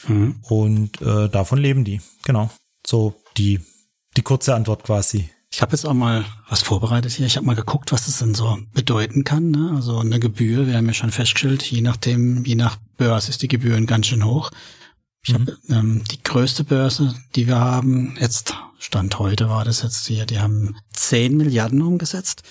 Mhm. 0.08 0.38
Und 0.44 1.02
äh, 1.02 1.30
davon 1.30 1.60
leben 1.60 1.84
die, 1.84 2.02
genau. 2.26 2.50
So 2.86 3.22
die, 3.38 3.62
die 4.18 4.22
kurze 4.22 4.56
Antwort 4.56 4.84
quasi. 4.84 5.30
Ich 5.60 5.62
habe 5.62 5.74
jetzt 5.74 5.86
auch 5.86 5.94
mal 5.94 6.24
was 6.48 6.62
vorbereitet 6.62 7.12
hier. 7.12 7.26
Ich 7.26 7.36
habe 7.36 7.46
mal 7.46 7.54
geguckt, 7.54 7.92
was 7.92 8.06
das 8.06 8.20
denn 8.20 8.34
so 8.34 8.60
bedeuten 8.74 9.26
kann. 9.26 9.52
Ne? 9.52 9.74
Also 9.76 10.00
eine 10.00 10.18
Gebühr, 10.18 10.68
wir 10.68 10.78
haben 10.78 10.88
ja 10.88 10.94
schon 10.94 11.12
festgestellt, 11.12 11.64
je 11.64 11.82
nachdem, 11.82 12.46
je 12.46 12.56
nach 12.56 12.78
Börse 12.96 13.30
ist 13.30 13.42
die 13.42 13.50
Gebühren 13.50 13.86
ganz 13.86 14.08
schön 14.08 14.24
hoch. 14.24 14.52
Ich 15.22 15.34
mhm. 15.34 15.40
habe 15.40 15.58
ähm, 15.68 16.04
die 16.10 16.24
größte 16.24 16.64
Börse, 16.64 17.14
die 17.36 17.48
wir 17.48 17.60
haben, 17.60 18.16
jetzt 18.22 18.56
Stand 18.78 19.20
heute 19.20 19.50
war 19.50 19.66
das 19.66 19.82
jetzt 19.82 20.08
hier, 20.08 20.26
die 20.26 20.40
haben 20.40 20.78
10 20.94 21.36
Milliarden 21.36 21.82
umgesetzt 21.82 22.44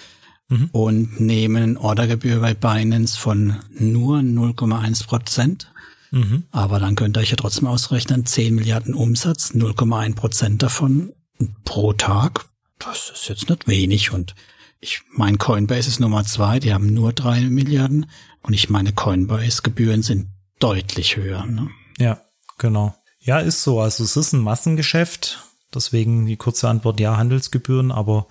mhm. 0.50 0.68
und 0.72 1.18
nehmen 1.18 1.78
Ordergebühr 1.78 2.40
bei 2.40 2.52
Binance 2.52 3.18
von 3.18 3.56
nur 3.70 4.18
0,1 4.18 5.06
Prozent. 5.06 5.72
Mhm. 6.10 6.42
Aber 6.50 6.78
dann 6.78 6.94
könnt 6.94 7.16
ihr 7.16 7.20
euch 7.20 7.30
ja 7.30 7.36
trotzdem 7.36 7.68
ausrechnen, 7.68 8.26
10 8.26 8.54
Milliarden 8.54 8.92
Umsatz, 8.92 9.52
0,1 9.52 10.14
Prozent 10.14 10.62
davon 10.62 11.14
pro 11.64 11.94
Tag 11.94 12.44
das 12.78 13.10
ist 13.10 13.28
jetzt 13.28 13.48
nicht 13.48 13.66
wenig 13.66 14.12
und 14.12 14.34
ich 14.80 15.02
mein 15.10 15.38
Coinbase 15.38 15.88
ist 15.88 16.00
Nummer 16.00 16.24
zwei, 16.24 16.60
die 16.60 16.72
haben 16.72 16.92
nur 16.92 17.12
drei 17.12 17.40
Milliarden 17.40 18.10
und 18.42 18.52
ich 18.52 18.70
meine 18.70 18.92
Coinbase-Gebühren 18.92 20.02
sind 20.02 20.28
deutlich 20.60 21.16
höher. 21.16 21.44
Ne? 21.46 21.68
Ja, 21.98 22.22
genau. 22.58 22.94
Ja, 23.20 23.40
ist 23.40 23.62
so. 23.62 23.80
Also 23.80 24.04
es 24.04 24.16
ist 24.16 24.32
ein 24.32 24.40
Massengeschäft. 24.40 25.44
Deswegen 25.74 26.26
die 26.26 26.36
kurze 26.36 26.68
Antwort, 26.68 26.98
ja, 26.98 27.16
Handelsgebühren, 27.16 27.92
aber 27.92 28.26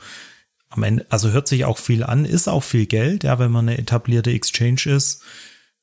am 0.70 0.84
Ende, 0.84 1.06
also 1.10 1.32
hört 1.32 1.48
sich 1.48 1.66
auch 1.66 1.78
viel 1.78 2.04
an, 2.04 2.26
ist 2.26 2.48
auch 2.48 2.64
viel 2.64 2.88
Geld, 2.88 3.24
ja, 3.24 3.38
wenn 3.38 3.52
man 3.52 3.70
eine 3.70 3.78
etablierte 3.78 4.32
Exchange 4.32 4.82
ist. 4.88 5.22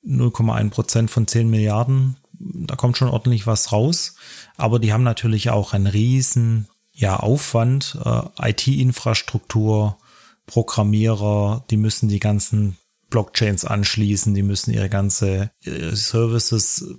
0,1 0.05 0.71
Prozent 0.71 1.11
von 1.11 1.27
10 1.27 1.49
Milliarden, 1.49 2.17
da 2.33 2.77
kommt 2.77 2.99
schon 2.99 3.09
ordentlich 3.09 3.47
was 3.47 3.73
raus. 3.73 4.17
Aber 4.57 4.79
die 4.79 4.93
haben 4.93 5.05
natürlich 5.05 5.51
auch 5.51 5.73
einen 5.73 5.87
riesen 5.87 6.69
ja, 6.95 7.17
Aufwand, 7.17 7.99
äh, 8.05 8.51
IT-Infrastruktur, 8.51 9.99
Programmierer, 10.47 11.65
die 11.71 11.77
müssen 11.77 12.09
die 12.09 12.21
ganzen 12.21 12.77
Blockchains 13.11 13.65
anschließen, 13.65 14.35
die 14.35 14.43
müssen 14.43 14.73
ihre 14.73 14.89
ganze 14.89 15.51
ihre 15.63 15.95
Services 15.97 16.99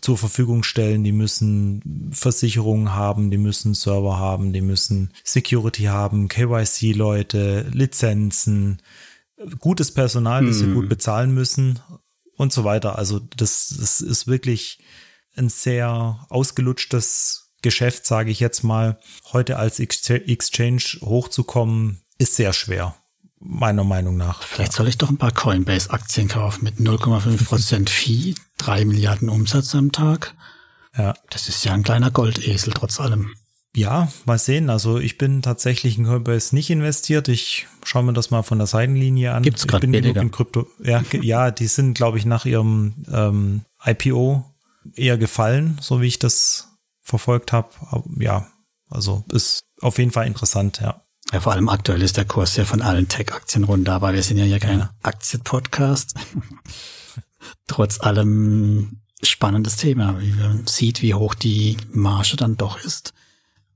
zur 0.00 0.16
Verfügung 0.16 0.62
stellen, 0.62 1.04
die 1.04 1.12
müssen 1.12 2.10
Versicherungen 2.12 2.94
haben, 2.94 3.30
die 3.30 3.38
müssen 3.38 3.74
Server 3.74 4.18
haben, 4.18 4.52
die 4.52 4.62
müssen 4.62 5.12
Security 5.24 5.84
haben, 5.84 6.28
KYC-Leute, 6.28 7.66
Lizenzen, 7.72 8.80
gutes 9.58 9.92
Personal, 9.92 10.46
das 10.46 10.60
hm. 10.60 10.68
sie 10.68 10.74
gut 10.74 10.88
bezahlen 10.88 11.32
müssen 11.34 11.80
und 12.36 12.52
so 12.52 12.64
weiter. 12.64 12.98
Also 12.98 13.20
das, 13.36 13.74
das 13.78 14.00
ist 14.00 14.26
wirklich 14.26 14.78
ein 15.36 15.48
sehr 15.48 16.26
ausgelutschtes 16.28 17.49
Geschäft, 17.62 18.06
sage 18.06 18.30
ich 18.30 18.40
jetzt 18.40 18.62
mal, 18.62 18.98
heute 19.32 19.56
als 19.56 19.80
Exchange 19.80 20.82
hochzukommen, 21.02 22.02
ist 22.18 22.36
sehr 22.36 22.52
schwer. 22.52 22.94
Meiner 23.38 23.84
Meinung 23.84 24.16
nach. 24.16 24.42
Vielleicht 24.42 24.72
soll 24.72 24.88
ich 24.88 24.98
doch 24.98 25.08
ein 25.08 25.16
paar 25.16 25.32
Coinbase-Aktien 25.32 26.28
kaufen 26.28 26.64
mit 26.64 26.76
0,5% 26.76 27.88
Fee, 27.88 28.34
3 28.58 28.84
Milliarden 28.84 29.30
Umsatz 29.30 29.74
am 29.74 29.92
Tag. 29.92 30.34
Ja. 30.96 31.14
Das 31.30 31.48
ist 31.48 31.64
ja 31.64 31.72
ein 31.72 31.82
kleiner 31.82 32.10
Goldesel 32.10 32.74
trotz 32.74 33.00
allem. 33.00 33.30
Ja, 33.74 34.10
mal 34.26 34.38
sehen. 34.38 34.68
Also 34.68 34.98
ich 34.98 35.16
bin 35.16 35.42
tatsächlich 35.42 35.96
in 35.96 36.04
Coinbase 36.04 36.54
nicht 36.54 36.70
investiert. 36.70 37.28
Ich 37.28 37.68
schaue 37.84 38.02
mir 38.02 38.12
das 38.12 38.30
mal 38.30 38.42
von 38.42 38.58
der 38.58 38.66
Seitenlinie 38.66 39.32
an. 39.32 39.42
Gibt's 39.42 39.66
gerade 39.66 39.86
billiger. 39.86 40.20
In 40.20 40.32
Krypto. 40.32 40.66
Ja, 40.82 41.02
ja, 41.12 41.50
die 41.50 41.68
sind, 41.68 41.94
glaube 41.94 42.18
ich, 42.18 42.26
nach 42.26 42.46
ihrem 42.46 43.06
ähm, 43.10 43.62
IPO 43.84 44.44
eher 44.96 45.18
gefallen, 45.18 45.78
so 45.80 46.00
wie 46.00 46.06
ich 46.06 46.18
das 46.18 46.69
verfolgt 47.10 47.52
habe. 47.52 47.68
Ja, 48.18 48.46
also 48.88 49.24
ist 49.30 49.64
auf 49.80 49.98
jeden 49.98 50.10
Fall 50.10 50.26
interessant, 50.26 50.80
ja. 50.80 51.02
Ja, 51.32 51.40
vor 51.40 51.52
allem 51.52 51.68
aktuell 51.68 52.02
ist 52.02 52.16
der 52.16 52.24
Kurs 52.24 52.56
ja 52.56 52.64
von 52.64 52.82
allen 52.82 53.08
Tech-Aktien 53.08 53.64
runter, 53.64 53.92
aber 53.92 54.14
wir 54.14 54.22
sind 54.22 54.38
ja 54.38 54.44
hier 54.44 54.58
kein 54.58 54.80
ja. 54.80 54.90
Aktien-Podcast. 55.02 56.14
Trotz 57.66 58.00
allem 58.00 59.02
spannendes 59.22 59.76
Thema, 59.76 60.20
wie 60.20 60.32
man 60.32 60.66
sieht, 60.66 61.02
wie 61.02 61.14
hoch 61.14 61.34
die 61.34 61.76
Marge 61.92 62.36
dann 62.36 62.56
doch 62.56 62.80
ist 62.80 63.12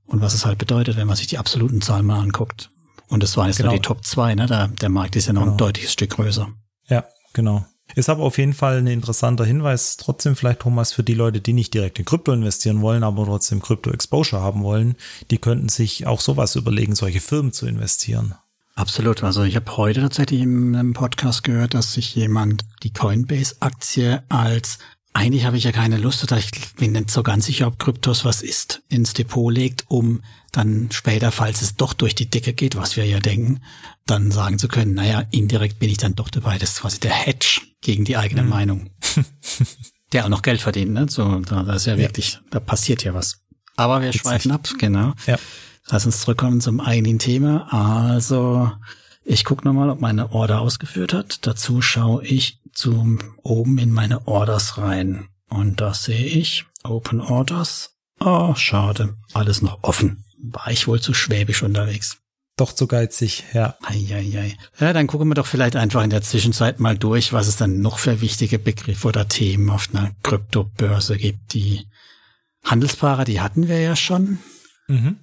und 0.05 0.21
was 0.21 0.33
es 0.33 0.45
halt 0.45 0.57
bedeutet, 0.57 0.97
wenn 0.97 1.07
man 1.07 1.15
sich 1.15 1.27
die 1.27 1.37
absoluten 1.37 1.81
Zahlen 1.81 2.05
mal 2.05 2.19
anguckt. 2.19 2.71
Und 3.07 3.21
das 3.23 3.37
waren 3.37 3.47
jetzt 3.47 3.57
genau. 3.57 3.69
nur 3.69 3.79
die 3.79 3.85
Top 3.85 4.03
2, 4.03 4.35
ne? 4.35 4.47
Der, 4.47 4.67
der 4.67 4.89
Markt 4.89 5.15
ist 5.15 5.27
ja 5.27 5.33
noch 5.33 5.43
genau. 5.43 5.53
ein 5.53 5.57
deutliches 5.57 5.93
Stück 5.93 6.11
größer. 6.11 6.49
Ja, 6.87 7.05
genau. 7.33 7.65
Ist 7.93 8.09
aber 8.09 8.23
auf 8.23 8.37
jeden 8.37 8.53
Fall 8.53 8.79
ein 8.79 8.87
interessanter 8.87 9.45
Hinweis, 9.45 9.97
trotzdem 9.97 10.35
vielleicht, 10.35 10.61
Thomas, 10.61 10.91
für 10.91 11.03
die 11.03 11.13
Leute, 11.13 11.39
die 11.39 11.53
nicht 11.53 11.73
direkt 11.73 11.99
in 11.99 12.05
Krypto 12.05 12.33
investieren 12.33 12.81
wollen, 12.81 13.03
aber 13.03 13.25
trotzdem 13.25 13.61
Krypto-Exposure 13.61 14.41
haben 14.41 14.63
wollen, 14.63 14.95
die 15.29 15.37
könnten 15.37 15.69
sich 15.69 16.07
auch 16.07 16.19
sowas 16.19 16.55
überlegen, 16.55 16.95
solche 16.95 17.21
Firmen 17.21 17.53
zu 17.53 17.67
investieren. 17.67 18.35
Absolut. 18.75 19.23
Also 19.23 19.43
ich 19.43 19.55
habe 19.55 19.77
heute 19.77 20.01
tatsächlich 20.01 20.41
in 20.41 20.75
einem 20.75 20.93
Podcast 20.93 21.43
gehört, 21.43 21.73
dass 21.73 21.93
sich 21.93 22.13
jemand 22.15 22.65
die 22.83 22.91
Coinbase-Aktie 22.91 24.23
als 24.27 24.79
eigentlich 25.15 25.45
habe 25.45 25.55
ich 25.55 25.63
ja 25.63 25.71
keine 25.71 25.97
Lust, 25.97 26.23
oder 26.23 26.37
ich 26.37 26.51
bin 26.75 26.91
nicht 26.91 27.09
so 27.09 27.23
ganz 27.23 27.45
sicher, 27.45 27.67
ob 27.67 27.79
Kryptos 27.79 28.25
was 28.25 28.41
ist, 28.41 28.83
ins 28.89 29.13
Depot 29.13 29.51
legt, 29.51 29.85
um 29.87 30.21
dann 30.51 30.89
später, 30.91 31.31
falls 31.31 31.61
es 31.61 31.77
doch 31.77 31.93
durch 31.93 32.15
die 32.15 32.29
Decke 32.29 32.51
geht, 32.51 32.75
was 32.75 32.97
wir 32.97 33.05
ja 33.05 33.19
denken, 33.19 33.61
dann 34.05 34.29
sagen 34.31 34.59
zu 34.59 34.67
können, 34.67 34.93
naja, 34.93 35.23
indirekt 35.31 35.79
bin 35.79 35.89
ich 35.89 35.97
dann 35.97 36.15
doch 36.15 36.29
dabei. 36.29 36.57
Das 36.57 36.71
ist 36.71 36.81
quasi 36.81 36.99
der 36.99 37.13
Hedge 37.13 37.61
gegen 37.79 38.03
die 38.03 38.17
eigene 38.17 38.43
mhm. 38.43 38.49
Meinung. 38.49 38.89
der 40.11 40.25
auch 40.25 40.29
noch 40.29 40.41
Geld 40.41 40.61
verdient, 40.61 40.91
ne? 40.91 41.07
So, 41.09 41.39
da, 41.39 41.63
da 41.63 41.75
ist 41.75 41.85
ja, 41.85 41.93
ja 41.93 41.99
wirklich, 41.99 42.39
da 42.51 42.59
passiert 42.59 43.05
ja 43.05 43.13
was. 43.13 43.41
Aber 43.77 44.01
wir 44.01 44.09
Witzig. 44.09 44.21
schweifen 44.21 44.51
ab, 44.51 44.67
genau. 44.77 45.13
Ja. 45.27 45.37
Lass 45.87 46.05
uns 46.05 46.19
zurückkommen 46.19 46.59
zum 46.59 46.81
eigentlichen 46.81 47.19
Thema. 47.19 47.71
Also, 47.71 48.69
ich 49.23 49.45
gucke 49.45 49.65
nochmal, 49.65 49.89
ob 49.89 50.01
meine 50.01 50.31
Order 50.31 50.59
ausgeführt 50.59 51.13
hat. 51.13 51.47
Dazu 51.47 51.81
schaue 51.81 52.25
ich 52.25 52.59
zum 52.75 53.19
oben 53.41 53.79
in 53.79 53.91
meine 53.91 54.27
Orders 54.27 54.77
rein. 54.77 55.29
Und 55.49 55.81
da 55.81 55.93
sehe 55.93 56.25
ich 56.25 56.65
Open 56.83 57.21
Orders. 57.21 57.95
Oh, 58.19 58.53
schade. 58.55 59.15
Alles 59.33 59.61
noch 59.61 59.79
offen. 59.81 60.23
War 60.43 60.69
ich 60.69 60.87
wohl 60.87 61.01
zu 61.01 61.13
schwäbisch 61.13 61.63
unterwegs. 61.63 62.17
Doch 62.57 62.71
zu 62.71 62.87
geizig, 62.87 63.43
ja. 63.53 63.75
Eieiei. 63.83 64.55
Ja, 64.79 64.93
dann 64.93 65.07
gucken 65.07 65.27
wir 65.27 65.35
doch 65.35 65.45
vielleicht 65.45 65.75
einfach 65.75 66.03
in 66.03 66.09
der 66.09 66.21
Zwischenzeit 66.21 66.79
mal 66.79 66.97
durch, 66.97 67.33
was 67.33 67.47
es 67.47 67.57
dann 67.57 67.81
noch 67.81 67.97
für 67.97 68.21
wichtige 68.21 68.59
Begriffe 68.59 69.09
oder 69.09 69.27
Themen 69.27 69.69
auf 69.69 69.89
einer 69.91 70.11
Kryptobörse 70.23 71.17
gibt. 71.17 71.53
Die 71.53 71.87
Handelspaare, 72.63 73.25
die 73.25 73.41
hatten 73.41 73.67
wir 73.67 73.79
ja 73.79 73.95
schon. 73.95 74.39
Mhm. 74.87 75.17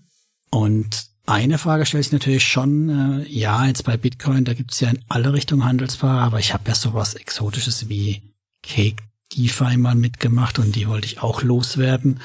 Und 0.51 1.12
eine 1.27 1.59
Frage 1.59 1.87
stellt 1.87 2.05
sich 2.05 2.13
natürlich 2.13 2.45
schon, 2.45 3.23
äh, 3.23 3.29
ja, 3.29 3.67
jetzt 3.67 3.85
bei 3.85 3.97
Bitcoin, 3.97 4.45
da 4.45 4.55
gibt's 4.55 4.81
ja 4.81 4.91
in 4.91 4.99
alle 5.09 5.33
Richtungen 5.33 5.65
Handelspaare, 5.65 6.21
aber 6.21 6.41
ich 6.41 6.53
habe 6.53 6.69
ja 6.69 6.75
sowas 6.75 7.15
Exotisches 7.15 7.89
wie 7.89 8.23
Cake 8.63 9.03
DeFi 9.35 9.77
mal 9.77 9.95
mitgemacht 9.95 10.59
und 10.59 10.75
die 10.75 10.89
wollte 10.89 11.07
ich 11.07 11.23
auch 11.23 11.43
loswerden. 11.43 12.21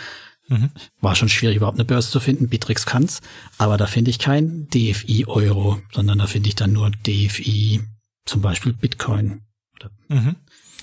Mhm. 0.48 0.72
War 1.00 1.16
schon 1.16 1.30
schwierig, 1.30 1.58
überhaupt 1.58 1.78
eine 1.78 1.86
Börse 1.86 2.10
zu 2.10 2.20
finden. 2.20 2.50
Bittrex 2.50 2.86
kann's, 2.86 3.22
aber 3.58 3.78
da 3.78 3.86
finde 3.86 4.10
ich 4.10 4.20
kein 4.20 4.68
DFI-Euro, 4.70 5.80
sondern 5.94 6.20
da 6.20 6.28
finde 6.28 6.50
ich 6.50 6.56
dann 6.56 6.74
nur 6.74 6.90
DFI, 6.90 7.82
zum 8.26 8.42
Beispiel 8.42 8.74
Bitcoin. 8.74 9.42
Mhm. 10.08 10.36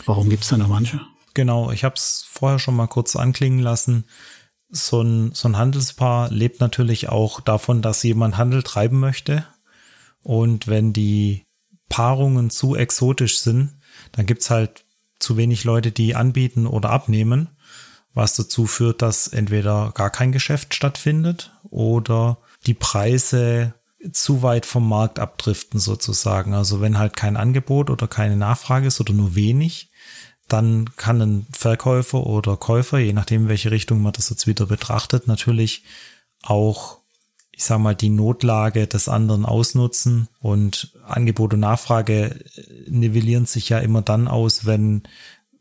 Warum 0.07 0.29
gibt's 0.29 0.49
da 0.49 0.57
noch 0.57 0.69
manche? 0.69 1.01
Genau, 1.35 1.73
ich 1.73 1.83
habe 1.83 1.97
es 1.97 2.25
vorher 2.31 2.59
schon 2.59 2.77
mal 2.77 2.87
kurz 2.87 3.17
anklingen 3.17 3.59
lassen 3.59 4.05
so 4.71 5.03
ein, 5.03 5.33
so 5.33 5.49
ein 5.49 5.57
Handelspaar 5.57 6.31
lebt 6.31 6.61
natürlich 6.61 7.09
auch 7.09 7.41
davon, 7.41 7.83
dass 7.83 8.03
jemand 8.03 8.37
Handel 8.37 8.63
treiben 8.63 8.99
möchte. 8.99 9.45
Und 10.23 10.67
wenn 10.67 10.93
die 10.93 11.47
Paarungen 11.89 12.51
zu 12.51 12.75
exotisch 12.75 13.39
sind, 13.41 13.77
dann 14.13 14.27
gibt's 14.27 14.51
halt 14.51 14.85
zu 15.19 15.37
wenig 15.37 15.65
Leute, 15.65 15.91
die 15.93 16.15
anbieten 16.15 16.67
oder 16.67 16.91
abnehmen, 16.91 17.51
was 18.15 18.35
dazu 18.35 18.67
führt, 18.67 19.03
dass 19.03 19.29
entweder 19.29 19.93
gar 19.95 20.11
kein 20.11 20.33
Geschäft 20.33 20.75
stattfindet 20.75 21.53
oder 21.71 22.39
die 22.67 22.75
Preise 22.75 23.75
zu 24.13 24.43
weit 24.43 24.67
vom 24.67 24.89
Markt 24.89 25.19
abdriften 25.19 25.81
sozusagen. 25.81 26.55
Also 26.55 26.81
wenn 26.81 26.99
halt 26.99 27.17
kein 27.17 27.37
Angebot 27.37 27.91
oder 27.91 28.07
keine 28.07 28.37
Nachfrage 28.37 28.87
ist 28.87 29.01
oder 29.01 29.13
nur 29.13 29.35
wenig, 29.35 29.91
dann 30.49 30.91
kann 30.97 31.21
ein 31.21 31.47
Verkäufer 31.53 32.27
oder 32.27 32.57
Käufer, 32.57 32.99
je 32.99 33.13
nachdem, 33.13 33.49
welche 33.49 33.71
Richtung 33.71 34.03
man 34.03 34.13
das 34.13 34.31
jetzt 34.31 34.47
wieder 34.47 34.67
betrachtet, 34.67 35.27
natürlich 35.27 35.85
auch, 36.43 36.99
ich 37.51 37.65
sag 37.65 37.79
mal, 37.79 37.95
die 37.95 38.11
Notlage 38.11 38.87
des 38.87 39.09
anderen 39.09 39.47
ausnutzen 39.47 40.29
und 40.41 40.93
Angebot 41.07 41.55
und 41.55 41.61
Nachfrage 41.61 42.45
nivellieren 42.89 43.47
sich 43.47 43.69
ja 43.69 43.79
immer 43.79 44.03
dann 44.03 44.29
aus, 44.29 44.67
wenn 44.67 45.05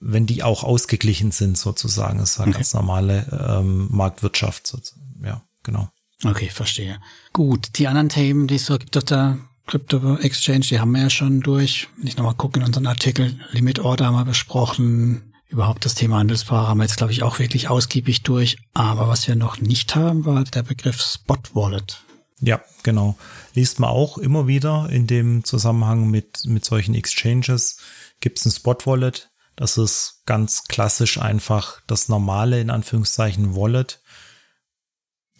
wenn 0.06 0.26
die 0.26 0.44
auch 0.44 0.66
ausgeglichen 0.66 1.32
sind 1.32 1.58
sozusagen. 1.58 2.20
Das 2.20 2.32
ist 2.32 2.40
eine 2.40 2.50
okay. 2.50 2.58
ganz 2.58 2.74
normale 2.74 3.26
ähm, 3.48 3.88
Marktwirtschaft. 3.90 4.68
Sozusagen. 4.68 5.24
Ja, 5.24 5.42
genau. 5.64 5.88
Okay, 6.26 6.50
verstehe. 6.50 7.00
Gut, 7.32 7.78
die 7.78 7.88
anderen 7.88 8.10
Themen, 8.10 8.48
die 8.48 8.56
es 8.56 8.66
so 8.66 8.78
gibt, 8.78 8.96
da 9.10 9.38
Crypto 9.68 10.18
Exchange, 10.18 10.66
die 10.70 10.80
haben 10.80 10.92
wir 10.92 11.04
ja 11.04 11.10
schon 11.10 11.42
durch. 11.42 11.88
Wenn 11.98 12.08
ich 12.08 12.18
nochmal 12.18 12.36
gucke 12.36 12.60
in 12.60 12.66
unseren 12.66 12.88
Artikel, 12.88 13.40
Limit 13.52 13.80
Order 13.80 14.08
haben 14.08 14.16
wir 14.16 14.26
besprochen. 14.26 15.34
Überhaupt 15.48 15.86
das 15.86 15.96
Thema 15.96 16.18
Handelspaare 16.18 16.68
haben 16.68 16.80
wir 16.80 16.84
jetzt, 16.84 16.98
glaube 16.98 17.14
ich, 17.14 17.24
auch 17.24 17.40
wirklich 17.40 17.70
ausgiebig 17.70 18.24
durch. 18.24 18.58
Aber 18.74 19.08
was 19.08 19.28
wir 19.28 19.36
noch 19.36 19.60
nicht 19.60 19.96
haben, 19.96 20.26
war 20.26 20.44
der 20.44 20.64
Begriff 20.64 21.02
Spot 21.02 21.38
Wallet. 21.54 22.04
Ja, 22.40 22.62
genau. 22.84 23.16
Liest 23.54 23.80
man 23.80 23.90
auch 23.90 24.18
immer 24.18 24.48
wieder 24.48 24.90
in 24.90 25.08
dem 25.08 25.44
Zusammenhang 25.46 26.10
mit, 26.10 26.46
mit 26.46 26.66
solchen 26.66 26.94
Exchanges. 26.94 27.78
Gibt 28.20 28.40
es 28.40 28.46
ein 28.46 28.52
Spot 28.52 28.78
Wallet? 28.86 29.30
Das 29.56 29.78
ist 29.78 30.24
ganz 30.26 30.64
klassisch 30.66 31.20
einfach 31.20 31.82
das 31.88 32.10
normale, 32.10 32.60
in 32.60 32.70
Anführungszeichen, 32.70 33.56
Wallet 33.56 34.02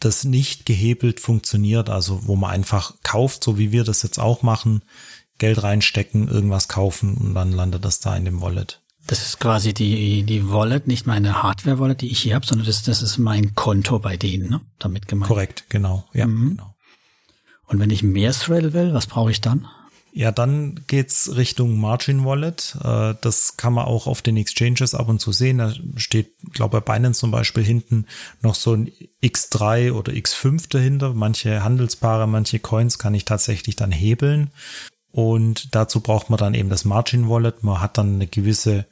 das 0.06 0.24
nicht 0.24 0.66
gehebelt 0.66 1.20
funktioniert, 1.20 1.90
also 1.90 2.28
wo 2.28 2.36
man 2.36 2.52
einfach 2.52 2.96
kauft, 3.04 3.44
so 3.44 3.58
wie 3.58 3.72
wir 3.72 3.84
das 3.84 4.04
jetzt 4.04 4.20
auch 4.20 4.42
machen, 4.42 4.84
Geld 5.38 5.64
reinstecken, 5.64 6.28
irgendwas 6.28 6.68
kaufen 6.68 7.16
und 7.16 7.36
dann 7.36 7.52
landet 7.52 7.84
das 7.86 8.00
da 8.00 8.16
in 8.16 8.26
dem 8.26 8.42
Wallet. 8.42 8.82
Das 9.08 9.22
ist 9.22 9.40
quasi 9.40 9.74
die, 9.74 10.24
die 10.24 10.50
Wallet, 10.50 10.88
nicht 10.88 11.06
meine 11.06 11.44
Hardware-Wallet, 11.44 12.02
die 12.02 12.12
ich 12.12 12.22
hier 12.22 12.36
habe, 12.36 12.46
sondern 12.46 12.68
das, 12.68 12.84
das 12.84 13.02
ist 13.02 13.18
mein 13.18 13.54
Konto 13.54 14.00
bei 14.00 14.16
denen, 14.16 14.50
ne? 14.50 14.62
Damit 14.80 15.10
gemeint. 15.10 15.28
Korrekt, 15.28 15.66
genau. 15.68 16.06
Ja, 16.14 16.26
mhm. 16.26 16.52
genau. 16.52 16.76
Und 17.68 17.80
wenn 17.80 17.90
ich 17.90 18.04
mehr 18.04 18.32
Thread 18.32 18.72
will, 18.74 18.94
was 18.94 19.08
brauche 19.08 19.32
ich 19.32 19.42
dann? 19.42 19.68
Ja, 20.16 20.32
dann 20.32 20.82
geht's 20.86 21.36
Richtung 21.36 21.80
Margin 21.80 22.24
Wallet. 22.24 22.78
Äh, 22.84 23.16
das 23.20 23.58
kann 23.58 23.74
man 23.74 23.86
auch 23.86 24.06
auf 24.06 24.22
den 24.22 24.38
Exchanges 24.38 24.94
ab 24.94 25.10
und 25.10 25.20
zu 25.20 25.32
sehen. 25.32 25.58
Da 25.58 25.74
steht, 25.96 26.36
glaube 26.54 26.78
ich, 26.78 26.84
bei 26.84 26.94
Binance 26.94 27.20
zum 27.20 27.32
Beispiel 27.32 27.64
hinten 27.64 28.06
noch 28.42 28.54
so 28.54 28.76
ein 28.76 28.92
X3 29.24 29.92
oder 29.92 30.14
X5 30.14 30.70
dahinter. 30.70 31.16
Manche 31.16 31.64
Handelspaare, 31.64 32.28
manche 32.28 32.60
Coins 32.60 33.00
kann 33.00 33.16
ich 33.16 33.26
tatsächlich 33.26 33.76
dann 33.76 33.92
hebeln. 33.92 34.52
Und 35.10 35.74
dazu 35.74 36.00
braucht 36.00 36.30
man 36.30 36.38
dann 36.38 36.54
eben 36.54 36.70
das 36.70 36.86
Margin 36.86 37.28
Wallet. 37.28 37.64
Man 37.64 37.82
hat 37.82 37.98
dann 37.98 38.14
eine 38.14 38.28
gewisse, 38.28 38.86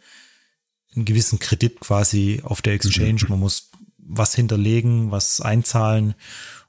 einen 0.95 1.05
gewissen 1.05 1.37
Kredit 1.37 1.81
quasi 1.81 2.41
auf 2.43 2.63
der 2.63 2.73
Exchange. 2.73 3.25
Man 3.27 3.39
muss 3.39 3.70
was 4.07 4.35
hinterlegen, 4.35 5.11
was 5.11 5.41
einzahlen 5.41 6.15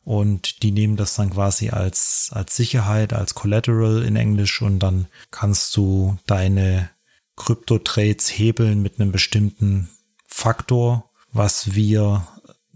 und 0.05 0.63
die 0.63 0.73
nehmen 0.73 0.97
das 0.97 1.15
dann 1.15 1.31
quasi 1.31 1.71
als, 1.71 2.31
als 2.33 2.57
Sicherheit, 2.57 3.13
als 3.13 3.35
Collateral 3.35 4.03
in 4.03 4.17
Englisch 4.17 4.61
und 4.63 4.81
dann 4.81 5.07
kannst 5.31 5.77
du 5.77 6.19
deine 6.27 6.91
Krypto-Trades 7.37 8.29
hebeln 8.29 8.83
mit 8.83 9.01
einem 9.01 9.13
bestimmten 9.13 9.89
Faktor, 10.27 11.11
was 11.33 11.75
wir 11.75 12.27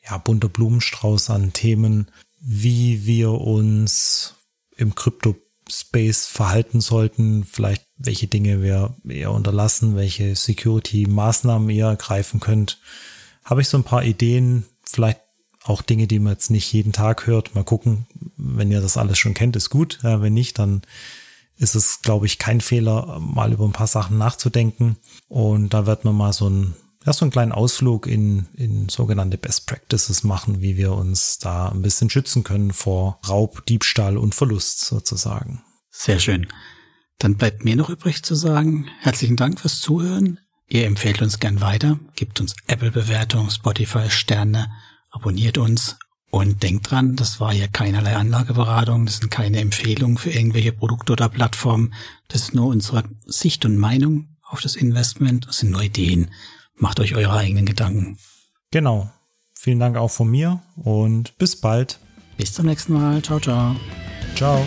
ja, 0.08 0.20
bunter 0.20 0.48
Blumenstrauß 0.48 1.32
an 1.32 1.54
Themen, 1.54 2.12
wie 2.42 3.06
wir 3.06 3.32
uns 3.32 4.36
im 4.76 4.96
Krypto 4.96 5.36
Space 5.70 6.26
verhalten 6.26 6.82
sollten, 6.82 7.44
vielleicht 7.44 7.86
welche 7.98 8.28
Dinge 8.28 8.62
wir 8.62 8.96
eher 9.08 9.32
unterlassen, 9.32 9.96
welche 9.96 10.36
Security-Maßnahmen 10.36 11.70
ihr 11.70 11.86
ergreifen 11.86 12.40
könnt. 12.40 12.80
Habe 13.44 13.62
ich 13.62 13.70
so 13.70 13.78
ein 13.78 13.84
paar 13.84 14.04
Ideen, 14.04 14.66
vielleicht 14.84 15.22
auch 15.64 15.82
Dinge, 15.82 16.08
die 16.08 16.20
man 16.20 16.34
jetzt 16.34 16.50
nicht 16.50 16.72
jeden 16.74 16.94
Tag 16.94 17.28
hört. 17.28 17.54
Mal 17.56 17.64
gucken, 17.64 18.08
wenn 18.38 18.72
ihr 18.72 18.82
das 18.82 18.98
alles 18.98 19.18
schon 19.20 19.34
kennt, 19.34 19.56
ist 19.56 19.70
gut. 19.70 20.00
Ja, 20.04 20.22
wenn 20.22 20.34
nicht, 20.34 20.58
dann 20.58 20.82
ist 21.58 21.76
es, 21.76 22.02
glaube 22.02 22.26
ich, 22.26 22.40
kein 22.40 22.62
Fehler, 22.62 23.20
mal 23.20 23.52
über 23.52 23.66
ein 23.66 23.74
paar 23.74 23.88
Sachen 23.88 24.18
nachzudenken. 24.18 24.98
Und 25.28 25.74
da 25.74 25.86
wird 25.86 26.06
man 26.06 26.16
mal 26.16 26.34
so 26.34 26.50
ein 26.50 26.74
ja, 27.06 27.14
so 27.14 27.24
einen 27.24 27.32
kleinen 27.32 27.52
Ausflug 27.52 28.08
in, 28.08 28.48
in 28.54 28.90
sogenannte 28.90 29.38
Best 29.38 29.68
Practices 29.68 30.24
machen, 30.24 30.62
wie 30.62 30.76
wir 30.76 30.94
uns 30.94 31.38
da 31.38 31.70
ein 31.70 31.82
bisschen 31.82 32.10
schützen 32.10 32.44
können 32.44 32.74
vor 32.74 33.20
Raub, 33.28 33.66
Diebstahl 33.66 34.18
und 34.18 34.36
Verlust 34.36 34.82
sozusagen. 34.82 35.64
Sehr 35.90 36.20
schön. 36.20 36.48
Dann 37.18 37.36
bleibt 37.36 37.66
mir 37.66 37.76
noch 37.76 37.90
übrig 37.90 38.24
zu 38.24 38.36
sagen, 38.36 38.88
herzlichen 39.00 39.36
Dank 39.36 39.60
fürs 39.60 39.80
Zuhören. 39.80 40.40
Ihr 40.68 40.86
empfehlt 40.86 41.22
uns 41.22 41.40
gern 41.40 41.62
weiter, 41.62 42.00
gebt 42.16 42.40
uns 42.40 42.56
Apple-Bewertung, 42.68 43.50
Spotify-Sterne, 43.50 44.72
abonniert 45.10 45.58
uns 45.58 45.98
und 46.30 46.62
denkt 46.62 46.92
dran, 46.92 47.16
das 47.16 47.40
war 47.40 47.52
hier 47.52 47.68
keinerlei 47.68 48.16
Anlageberatung, 48.16 49.06
das 49.06 49.18
sind 49.18 49.32
keine 49.32 49.60
Empfehlungen 49.60 50.18
für 50.18 50.30
irgendwelche 50.30 50.72
Produkte 50.72 51.14
oder 51.14 51.28
Plattformen. 51.28 51.94
Das 52.28 52.44
ist 52.44 52.54
nur 52.54 52.68
unsere 52.68 53.04
Sicht 53.26 53.66
und 53.66 53.78
Meinung 53.78 54.38
auf 54.44 54.62
das 54.62 54.76
Investment, 54.76 55.48
das 55.48 55.58
sind 55.60 55.72
nur 55.72 55.82
Ideen. 55.82 56.30
Macht 56.80 57.00
euch 57.00 57.16
eure 57.16 57.34
eigenen 57.34 57.66
Gedanken. 57.66 58.18
Genau. 58.72 59.10
Vielen 59.54 59.80
Dank 59.80 59.98
auch 59.98 60.10
von 60.10 60.30
mir 60.30 60.62
und 60.78 61.38
bis 61.38 61.60
bald. 61.60 62.00
Bis 62.38 62.54
zum 62.54 62.66
nächsten 62.66 62.94
Mal. 62.94 63.22
Ciao, 63.22 63.40
ciao. 63.40 63.76
Ciao. 64.36 64.66